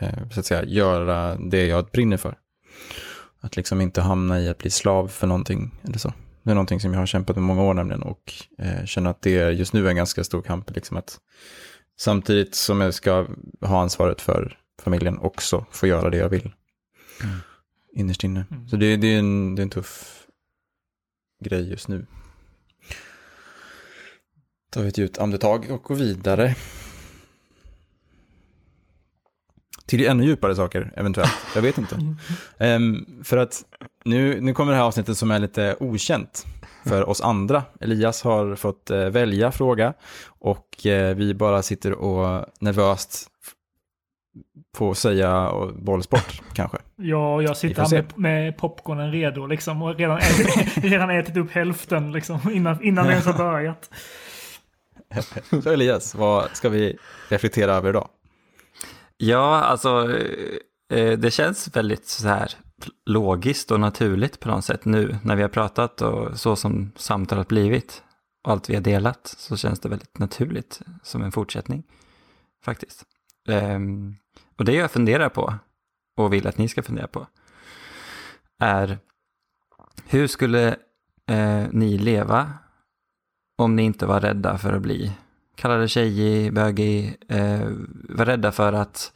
[0.00, 2.38] eh, så att säga, göra det jag brinner för.
[3.40, 6.12] Att liksom inte hamna i att bli slav för någonting eller så.
[6.42, 9.22] Det är någonting som jag har kämpat med många år nämligen och eh, känner att
[9.22, 10.70] det är just nu en ganska stor kamp.
[10.74, 11.18] Liksom att
[11.98, 13.26] samtidigt som jag ska
[13.60, 16.52] ha ansvaret för familjen också få göra det jag vill.
[17.22, 17.36] Mm.
[17.92, 18.46] Innerst inne.
[18.50, 18.68] Mm.
[18.68, 20.26] Så det, det, är en, det är en tuff
[21.44, 22.06] grej just nu.
[24.70, 26.54] Tar vi ett djupt andetag och går vidare.
[29.86, 31.32] Till ännu djupare saker, eventuellt.
[31.54, 32.16] Jag vet inte.
[32.58, 33.64] Ehm, för att
[34.04, 36.46] nu, nu kommer det här avsnittet som är lite okänt
[36.84, 37.62] för oss andra.
[37.80, 39.94] Elias har fått eh, välja fråga
[40.26, 43.28] och eh, vi bara sitter och nervöst
[44.36, 46.78] f- får säga och, bollsport kanske.
[46.96, 51.50] Ja, jag sitter här med, med popcornen redo liksom och redan ätit, redan ätit upp
[51.50, 53.90] hälften liksom innan, innan vi ens har börjat.
[55.62, 58.08] Så Elias, vad ska vi reflektera över idag?
[59.16, 60.10] Ja, alltså
[60.92, 62.52] eh, det känns väldigt så här
[63.06, 67.48] logiskt och naturligt på något sätt nu när vi har pratat och så som samtalet
[67.48, 68.02] blivit
[68.44, 71.82] och allt vi har delat så känns det väldigt naturligt som en fortsättning
[72.64, 73.02] faktiskt.
[73.48, 74.16] Ehm,
[74.56, 75.54] och det jag funderar på
[76.16, 77.26] och vill att ni ska fundera på
[78.58, 78.98] är
[80.06, 80.68] hur skulle
[81.26, 82.52] eh, ni leva
[83.58, 85.12] om ni inte var rädda för att bli
[85.54, 87.68] kallade tjejig, bögig, eh,
[88.08, 89.12] var rädda för att,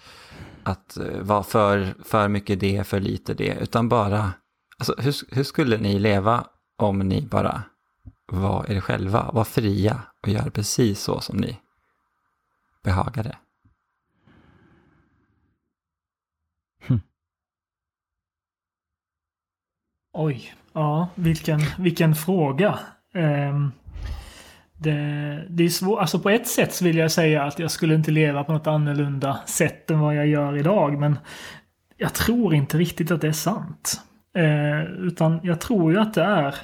[0.62, 4.32] att eh, vara för, för mycket det, för lite det, utan bara,
[4.78, 7.62] alltså hur, hur skulle ni leva om ni bara
[8.26, 11.58] var er själva, var fria och gör precis så som ni
[12.82, 13.36] behagade?
[20.20, 22.78] Oj, ja, vilken, vilken fråga.
[23.14, 23.72] Um,
[24.76, 24.92] det,
[25.48, 28.10] det är svårt, alltså på ett sätt så vill jag säga att jag skulle inte
[28.10, 31.18] leva på något annorlunda sätt än vad jag gör idag, men
[31.96, 34.00] jag tror inte riktigt att det är sant.
[34.36, 36.54] Eh, utan jag tror ju att det är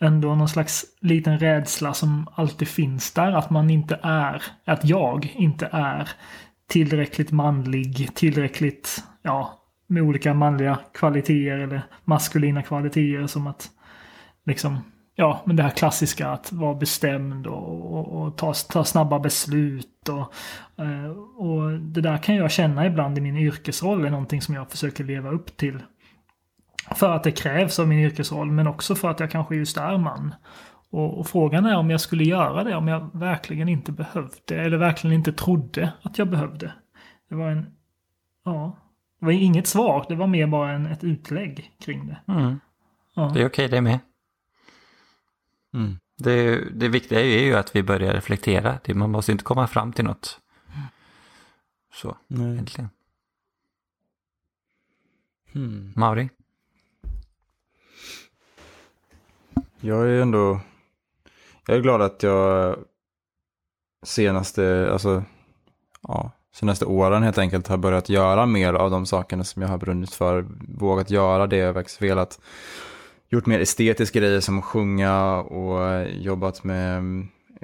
[0.00, 5.32] ändå någon slags liten rädsla som alltid finns där, att man inte är, att jag
[5.36, 6.08] inte är
[6.68, 9.59] tillräckligt manlig, tillräckligt, ja,
[9.90, 13.70] med olika manliga kvaliteter eller maskulina kvaliteter som att
[14.46, 14.78] liksom,
[15.14, 20.08] ja, men det här klassiska att vara bestämd och, och, och ta, ta snabba beslut
[20.08, 20.34] och,
[20.84, 24.70] eh, och det där kan jag känna ibland i min yrkesroll är någonting som jag
[24.70, 25.82] försöker leva upp till.
[26.94, 29.98] För att det krävs av min yrkesroll men också för att jag kanske just är
[29.98, 30.34] man.
[30.90, 34.76] Och, och frågan är om jag skulle göra det om jag verkligen inte behövde eller
[34.76, 36.72] verkligen inte trodde att jag behövde.
[37.28, 37.66] Det var en,
[38.44, 38.76] ja,
[39.20, 42.32] det var inget svar, det var mer bara en, ett utlägg kring det.
[42.32, 42.60] Mm.
[43.14, 43.30] Ja.
[43.34, 43.98] Det är okej det med.
[45.74, 45.98] Mm.
[46.16, 48.78] Det, det viktiga är ju att vi börjar reflektera.
[48.84, 50.40] Det, man måste inte komma fram till något.
[51.92, 52.52] Så, Nej.
[52.52, 52.90] egentligen.
[55.52, 55.92] Hmm.
[55.96, 56.28] Mauri?
[59.80, 60.60] Jag är ändå,
[61.66, 62.76] jag är glad att jag
[64.02, 65.24] senaste, alltså,
[66.02, 69.78] ja, senaste åren helt enkelt har börjat göra mer av de sakerna som jag har
[69.78, 70.46] brunnit för.
[70.78, 72.40] Vågat göra det jag faktiskt velat.
[73.28, 77.02] Gjort mer estetiska grejer som att sjunga och jobbat med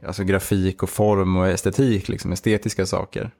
[0.07, 3.31] alltså, grafik och form och estetik, liksom estetiska saker.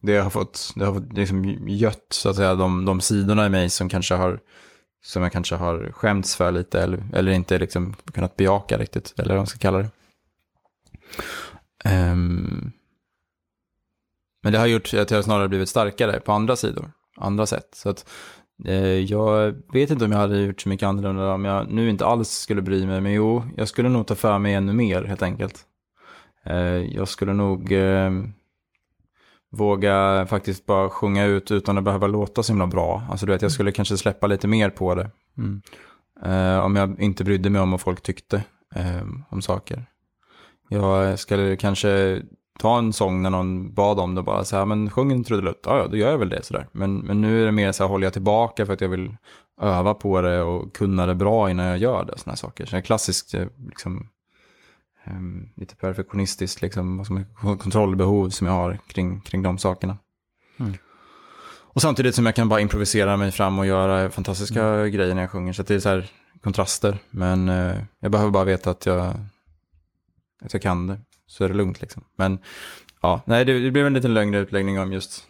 [0.00, 3.48] Det har fått, det har fått liksom gött så att säga de, de sidorna i
[3.48, 4.40] mig som kanske har
[5.06, 9.28] som jag kanske har skämts för lite eller, eller inte liksom kunnat bejaka riktigt, eller
[9.28, 9.90] vad man ska kalla det.
[11.84, 12.72] Um,
[14.46, 17.68] men det har gjort att jag snarare blivit starkare på andra sidor, andra sätt.
[17.72, 18.08] Så att
[18.64, 22.06] eh, jag vet inte om jag hade gjort så mycket annorlunda om jag nu inte
[22.06, 25.22] alls skulle bry mig, men jo, jag skulle nog ta för mig ännu mer helt
[25.22, 25.60] enkelt.
[26.44, 26.56] Eh,
[26.96, 28.10] jag skulle nog eh,
[29.50, 33.02] våga faktiskt bara sjunga ut utan att behöva låta så himla bra.
[33.10, 35.10] Alltså du vet, jag skulle kanske släppa lite mer på det.
[35.38, 35.62] Mm.
[36.24, 38.44] Eh, om jag inte brydde mig om vad folk tyckte
[38.74, 39.86] eh, om saker.
[40.68, 42.22] Jag skulle kanske
[42.58, 45.60] ta en sång när någon bad om det bara så här, men sjung en trudelutt,
[45.64, 46.68] ja, ja då gör jag väl det sådär.
[46.72, 49.16] Men, men nu är det mer så här, håller jag tillbaka för att jag vill
[49.60, 52.66] öva på det och kunna det bra innan jag gör det, sådana här saker.
[52.66, 54.08] Så det är klassiskt, eh, liksom,
[55.04, 59.98] ehm, lite perfektionistiskt, liksom, vad som är kontrollbehov som jag har kring, kring de sakerna.
[60.58, 60.74] Mm.
[61.76, 65.30] Och samtidigt som jag kan bara improvisera mig fram och göra fantastiska grejer när jag
[65.30, 65.52] sjunger.
[65.52, 66.10] Så det är så här
[66.42, 66.98] kontraster.
[67.10, 69.14] Men eh, jag behöver bara veta att jag,
[70.42, 71.00] att jag kan det.
[71.26, 72.04] Så är det lugnt liksom.
[72.16, 72.38] Men
[73.02, 75.26] ja, nej, det, det blev en liten längre utläggning om just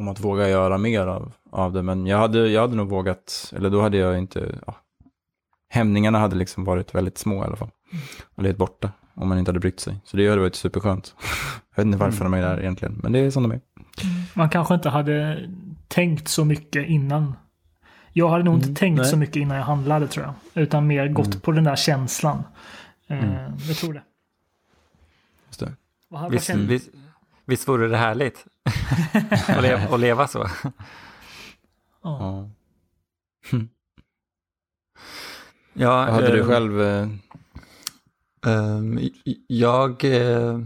[0.00, 1.82] om att våga göra mer av, av det.
[1.82, 4.76] Men jag hade, jag hade nog vågat, eller då hade jag inte, ja,
[5.68, 7.70] hämningarna hade liksom varit väldigt små i alla fall.
[8.34, 8.90] Och lite borta.
[9.14, 9.96] om man inte hade brytt sig.
[10.04, 11.14] Så det hade varit superskönt.
[11.74, 13.60] Jag vet inte varför de är där egentligen, men det är som de är.
[14.34, 15.48] Man kanske inte hade
[15.88, 17.34] tänkt så mycket innan.
[18.12, 19.06] Jag hade nog inte Mm, tänkt nej.
[19.06, 20.62] så mycket innan jag handlade tror jag.
[20.62, 21.40] Utan mer gått Mm.
[21.40, 22.42] på den där känslan.
[23.08, 23.52] Eh, Mm.
[23.68, 24.02] Jag tror det.
[26.14, 26.90] Vad, vad Visst, känner- visst,
[27.44, 28.46] visst vore det härligt
[29.48, 30.46] att, leva, att leva så?
[30.62, 30.70] ja.
[32.02, 32.50] Ja.
[35.72, 36.80] Ja, Vad hade du eh, själv?
[36.82, 37.08] eh,
[38.46, 38.98] ehm,
[39.46, 40.04] jag...
[40.04, 40.58] eh,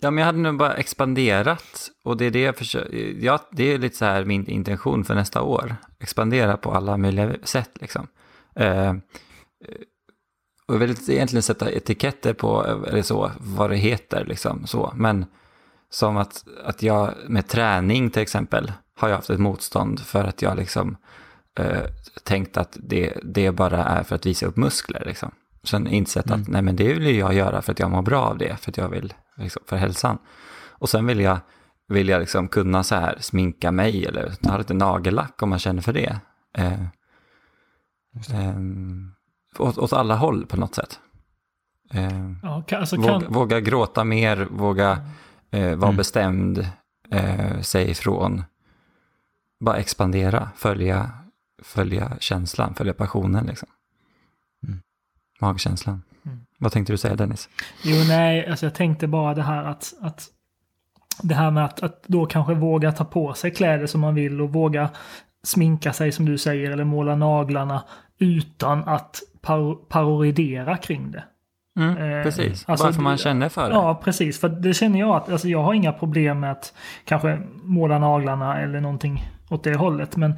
[0.00, 1.90] ja, men jag hade nog bara expanderat.
[2.04, 2.96] Och det är det jag försöker...
[3.20, 5.76] Ja, det är lite så här min intention för nästa år.
[5.98, 8.06] Expandera på alla möjliga sätt liksom.
[8.54, 8.94] Eh,
[10.66, 14.92] och jag vill egentligen sätta etiketter på, eller så, vad det heter liksom så.
[14.96, 15.26] Men
[15.90, 20.42] som att, att jag med träning till exempel har jag haft ett motstånd för att
[20.42, 20.96] jag liksom
[21.58, 21.82] eh,
[22.22, 25.30] tänkt att det, det bara är för att visa upp muskler liksom.
[25.64, 26.46] Sen insett att Mm.
[26.48, 28.76] nej men det vill jag göra för att jag mår bra av det, för att
[28.76, 30.18] jag vill, liksom, för hälsan.
[30.78, 31.38] Och sen vill jag,
[31.88, 35.82] vill jag liksom kunna så här sminka mig eller ha lite nagellack om man känner
[35.82, 36.20] för det.
[36.58, 36.82] Eh,
[38.12, 38.34] det.
[38.36, 39.15] ehm,
[39.58, 40.98] åt, åt alla håll på något sätt.
[41.92, 44.90] Eh, Ja, alltså våga, kan, våga gråta mer, våga
[45.50, 45.96] eh, vara Mm.
[45.96, 46.66] bestämd,
[47.10, 48.44] eh, säga ifrån.
[49.60, 51.10] Bara expandera, följa,
[51.62, 53.68] följa känslan, följa passionen liksom.
[54.66, 54.80] Mm.
[55.40, 56.02] Magkänslan.
[56.26, 56.40] Mm.
[56.58, 57.48] Vad tänkte du säga Dennis?
[57.82, 60.28] Jo, nej, alltså jag tänkte bara det här att, att
[61.22, 64.40] det här med att, att då kanske våga ta på sig kläder som man vill
[64.40, 64.90] och våga
[65.44, 67.84] sminka sig som du säger eller måla naglarna
[68.18, 71.24] utan att par parodera kring det.
[71.78, 73.74] Mm, Eh, precis, alltså, bara för man känner för det.
[73.74, 74.40] Ja, precis.
[74.40, 76.74] För det känner jag att alltså, jag har inga problem med att
[77.04, 80.16] kanske måla naglarna eller någonting åt det hållet.
[80.16, 80.34] Men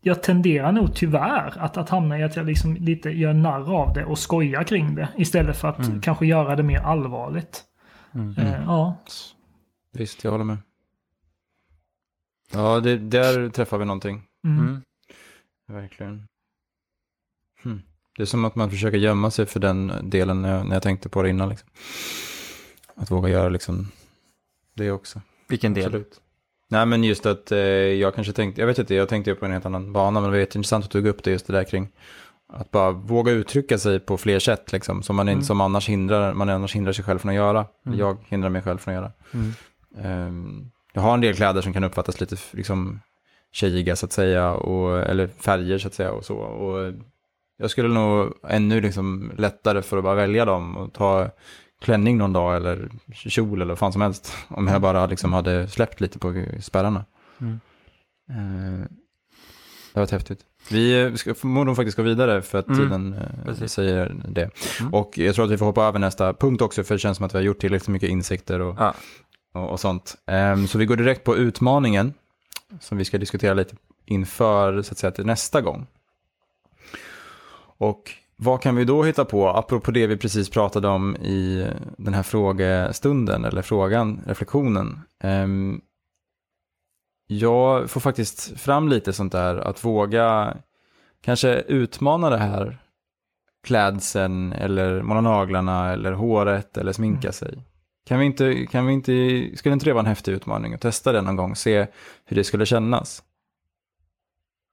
[0.00, 3.92] jag tenderar nog tyvärr att, att hamna i att jag liksom lite gör narr av
[3.94, 5.08] det och skojar kring det.
[5.16, 6.00] Istället för att Mm.
[6.00, 7.64] kanske göra det mer allvarligt.
[8.14, 8.34] Mm.
[8.38, 8.96] Eh, ja.
[9.92, 10.58] Visst, jag håller med.
[12.52, 14.22] Ja, det, där träffar vi någonting.
[14.44, 14.58] Mm.
[14.58, 14.82] Mm.
[15.68, 16.28] Verkligen.
[17.62, 17.82] Hmm.
[18.16, 20.82] Det är som att man försöker gömma sig för den delen när jag, när jag
[20.82, 21.48] tänkte på det innan.
[21.48, 21.68] Liksom.
[22.94, 23.88] Att våga göra liksom
[24.74, 25.20] det också.
[25.48, 25.84] Vilken del?
[25.84, 26.20] Absolut.
[26.68, 29.52] Nej men just att eh, jag kanske tänkte, jag vet inte, jag tänkte på en
[29.52, 31.64] helt annan bana, men det var jätteintressant att du tog upp det just det där
[31.64, 31.88] kring
[32.48, 35.42] att bara våga uttrycka sig på fler sätt liksom, som man, Mm.
[35.42, 37.66] som annars hindrar, man annars hindrar sig själv från att göra.
[37.86, 37.98] Mm.
[37.98, 39.12] Jag hindrar mig själv från att göra.
[39.32, 39.52] Mm.
[39.98, 43.00] Ehm, jag har en del kläder som kan uppfattas lite liksom
[43.52, 46.36] tjejiga så att säga, och, eller färger så att säga och så.
[46.36, 46.92] Och
[47.56, 51.30] jag skulle nog ännu liksom lättare för att bara välja dem och ta
[51.80, 54.32] klänning någon dag eller kjol eller vad fan som helst.
[54.48, 57.04] Om jag bara liksom hade släppt lite på spärrarna.
[57.40, 57.60] Mm.
[58.30, 58.86] Eh,
[59.94, 60.40] det har varit häftigt.
[60.70, 63.72] Vi ska förmodligen faktiskt gå vidare för att Mm, tiden eh, precis.
[63.72, 64.50] säger det.
[64.80, 64.94] Mm.
[64.94, 67.26] Och jag tror att vi får hoppa över nästa punkt också för det känns som
[67.26, 68.94] att vi har gjort tillräckligt mycket insikter och, Ja.
[69.54, 70.14] och, och sånt.
[70.26, 72.14] Ehm, så vi går direkt på utmaningen
[72.80, 73.76] som vi ska diskutera lite
[74.06, 75.86] inför så att säga, till nästa gång.
[77.78, 82.14] Och vad kan vi då hitta på, apropå det vi precis pratade om i den
[82.14, 85.00] här frågestunden, eller frågan, reflektionen.
[85.22, 85.80] Ehm,
[87.26, 90.56] jag får faktiskt fram lite sånt där, att våga
[91.20, 92.78] kanske utmana det här
[93.66, 97.32] klädseln, eller måla naglarna, eller håret, eller sminka Mm.
[97.32, 97.58] sig.
[98.06, 99.12] Kan vi inte, kan vi inte,
[99.56, 101.86] skulle inte det vara en häftig utmaning att testa det någon gång, se
[102.24, 103.22] hur det skulle kännas?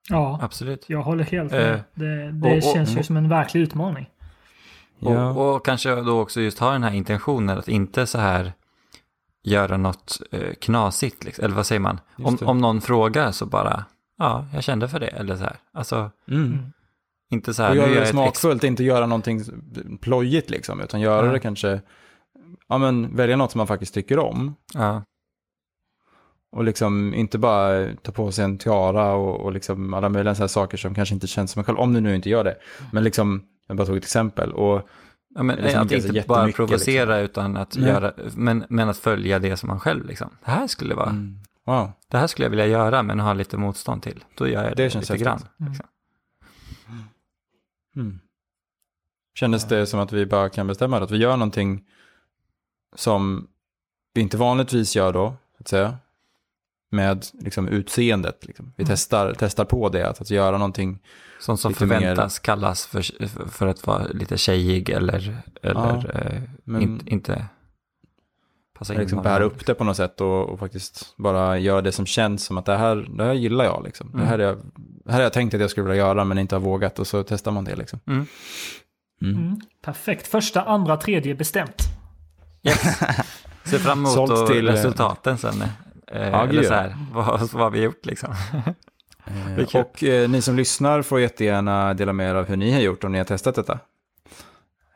[0.09, 0.85] Ja, Absolut.
[0.89, 1.83] jag håller helt Eh, med.
[1.93, 4.09] Det, det och- och- känns ju som en verklig utmaning.
[4.99, 5.29] Ja.
[5.29, 8.53] Och, och kanske då också just ha den här intentionen att inte så här
[9.43, 11.45] göra något eh, knasigt, liksom.
[11.45, 11.99] eller vad säger man?
[12.23, 13.85] Om, om någon frågar så bara,
[14.17, 15.55] ja, jag kände för det, eller så här.
[15.73, 16.43] Alltså, Mm.
[16.45, 16.59] Mm.
[17.31, 19.43] inte så här, Och göra gör det smakfullt, inte göra någonting
[20.01, 21.31] plojigt liksom, utan göra Ja.
[21.31, 21.81] det kanske,
[22.67, 24.55] ja men välja något som man faktiskt tycker om.
[24.73, 25.03] Ja,
[26.53, 30.43] Och liksom inte bara ta på sig en tiara och, och liksom alla möjliga så
[30.43, 32.57] här saker som kanske inte känns som en själv, om du nu inte gör det.
[32.91, 34.51] Men liksom, jag bara tog ett exempel.
[34.51, 34.89] Och
[35.35, 37.89] ja men Liksom att inte bara jättemycket, provocera utan att Nej.
[37.89, 40.29] göra, men, men att följa det som man själv liksom.
[40.45, 43.57] Det här skulle vara, mm, wow, det här skulle jag vilja göra men ha lite
[43.57, 44.23] motstånd till.
[44.35, 45.41] Då gör jag det, Det känns lite grann.
[45.59, 45.71] Mm.
[45.71, 45.87] Liksom.
[47.95, 48.19] mm.
[49.35, 51.83] Kändes det som att vi bara kan bestämma att vi gör någonting
[52.95, 53.47] som
[54.13, 55.97] vi inte vanligtvis gör då, så att säga.
[56.93, 58.45] Med liksom utseendet.
[58.45, 58.73] Liksom.
[58.77, 58.91] Vi Mm.
[58.93, 60.99] testar, testar på det, att, att göra någonting
[61.39, 63.01] Sånt som Lite mer- förväntas kallas för,
[63.49, 67.45] för att vara lite tjejig eller, eller eh, men- in, inte
[68.79, 68.99] passa in.
[68.99, 72.45] liksom bära upp det på något sätt och, och faktiskt bara göra det som känns
[72.45, 73.83] som att det här, det här gillar jag.
[73.83, 74.11] Liksom.
[74.11, 74.57] Det, här är, jag-
[75.05, 77.07] det här har jag tänkt att jag skulle vilja göra men inte har vågat och
[77.07, 77.75] så testar man det.
[77.75, 77.99] Liksom.
[78.07, 78.25] Mm.
[79.21, 79.35] Mm.
[79.37, 79.59] Mm.
[79.81, 80.27] Perfekt.
[80.27, 81.81] Första, andra, tredje bestämt.
[82.63, 82.81] Yes.
[83.63, 85.63] Ser fram emot till, eh, resultaten sen.
[86.13, 88.33] Eh, Ja, eller så här, vad, vad har vi gjort liksom?
[89.57, 92.79] Eh, och eh, ni som lyssnar får jättegärna dela med er av hur ni har
[92.79, 93.79] gjort om ni har testat detta.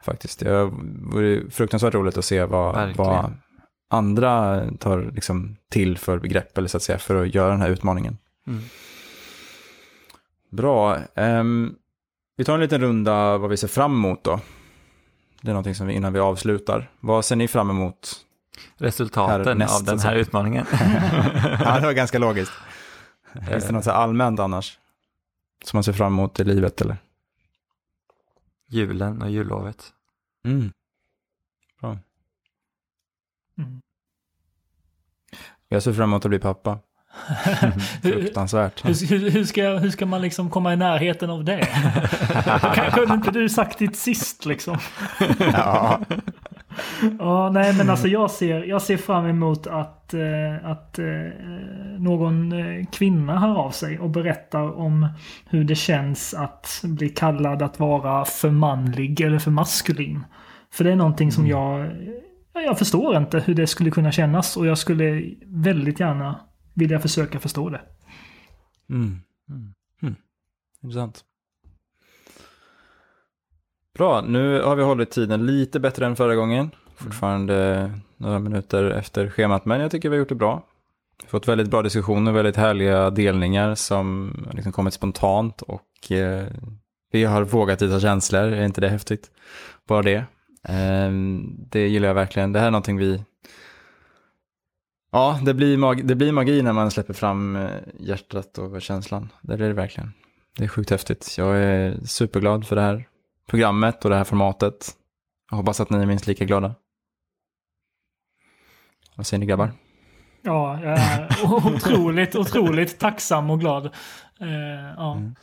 [0.03, 3.33] Faktiskt, det vore fruktansvärt roligt att se vad, vad
[3.89, 7.69] andra tar liksom till för begrepp eller så att säga för att göra den här
[7.69, 8.17] utmaningen.
[8.47, 8.63] Mm.
[10.49, 10.97] Bra.
[11.15, 11.75] ehm,
[12.37, 14.39] vi tar en liten runda vad vi ser fram emot då.
[15.41, 16.91] Det är någonting som vi, innan vi avslutar.
[16.99, 18.25] Vad ser ni fram emot?
[18.77, 20.65] Resultaten av den här utmaningen.
[21.59, 22.51] ja, det var ganska logiskt.
[23.49, 24.79] Finns det något allmänt annars?
[25.65, 26.97] Som man ser fram emot i livet eller?
[28.69, 29.93] Julen och jullovet.
[30.45, 30.71] Mm.
[33.57, 33.81] Mm.
[35.67, 36.79] Jag ser fram emot att bli pappa.
[38.01, 38.85] Hur, Fruktansvärt.
[38.85, 41.67] hur, hur, hur, ska, hur ska man liksom komma i närheten av det?
[42.93, 44.77] Kunde inte du sagt ditt sist liksom?
[45.39, 45.99] ja.
[47.19, 51.05] Ja, nej men alltså jag ser, jag ser fram emot att, eh, att eh,
[51.99, 55.07] någon eh, kvinna hör av sig och berättar om
[55.45, 60.23] hur det känns att bli kallad att vara för manlig eller för maskulin.
[60.71, 61.91] För det är någonting som jag,
[62.53, 66.39] ja, jag förstår inte hur det skulle kunna kännas och jag skulle väldigt gärna
[66.73, 67.81] vilja försöka förstå det.
[68.89, 69.21] Mm.
[69.49, 69.73] Mm.
[70.01, 70.15] Mm.
[70.83, 71.23] Intressant.
[73.97, 76.71] Bra, nu har vi hållit tiden lite bättre än förra gången.
[76.95, 80.63] Fortfarande några minuter efter schemat, men jag tycker vi har gjort det bra.
[81.17, 86.11] Vi har fått väldigt bra diskussioner, väldigt härliga delningar som har liksom kommit spontant och
[86.11, 86.45] eh,
[87.11, 89.31] vi har vågat visa känslor, är inte det häftigt?
[89.87, 90.25] Bara det.
[90.69, 91.11] Eh,
[91.69, 92.53] det gillar jag verkligen.
[92.53, 93.23] Det här är någonting vi...
[95.11, 97.69] Ja, det blir, magi, det blir magi när man släpper fram eh,
[97.99, 99.29] hjärtat och känslan.
[99.41, 100.13] Det är det verkligen.
[100.57, 101.35] Det är sjukt häftigt.
[101.37, 103.07] Jag är superglad för det här
[103.47, 104.91] programmet och det här formatet.
[105.49, 106.75] Jag hoppas att ni är minst lika glada.
[109.15, 109.71] Vad säger ni grabbar?
[110.41, 111.27] Ja, jag är
[111.75, 113.85] otroligt, otroligt tacksam och glad.
[114.39, 115.15] Eh, ja.
[115.15, 115.35] Mm.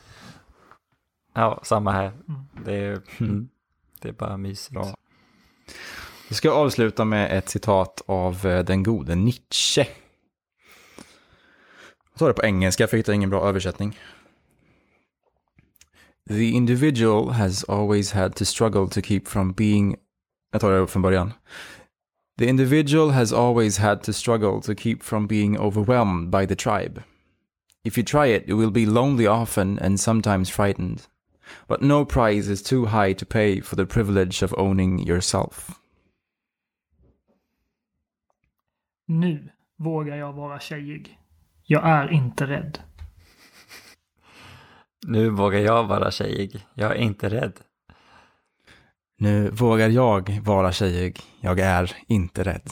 [1.34, 2.06] Ja, samma här.
[2.06, 2.40] Mm.
[2.64, 3.48] Det är, mm.
[4.00, 4.70] det är bara mysigt.
[4.70, 4.94] Bra.
[6.28, 9.86] Vi ska avsluta med ett citat av eh, den gode Nietzsche.
[12.12, 13.98] Jag tar det på engelska för jag hittar ingen bra översättning.
[16.26, 19.96] The individual has always had to struggle to keep from being...
[20.52, 21.32] Jag tar det från början.
[22.38, 27.02] The individual has always had to struggle to keep from being overwhelmed by the tribe.
[27.84, 31.06] If you try it, you will be lonely often and sometimes frightened.
[31.68, 35.78] But no price is too high to pay for the privilege of owning yourself.
[39.06, 41.18] Nu vågar jag vara tjejig.
[41.66, 42.78] Jag är inte rädd.
[45.06, 46.66] Nu vågar jag vara tjejig.
[46.74, 47.52] Jag är inte rädd.
[49.18, 51.20] Nu vågar jag vara tjejig.
[51.40, 52.70] Jag är inte rädd.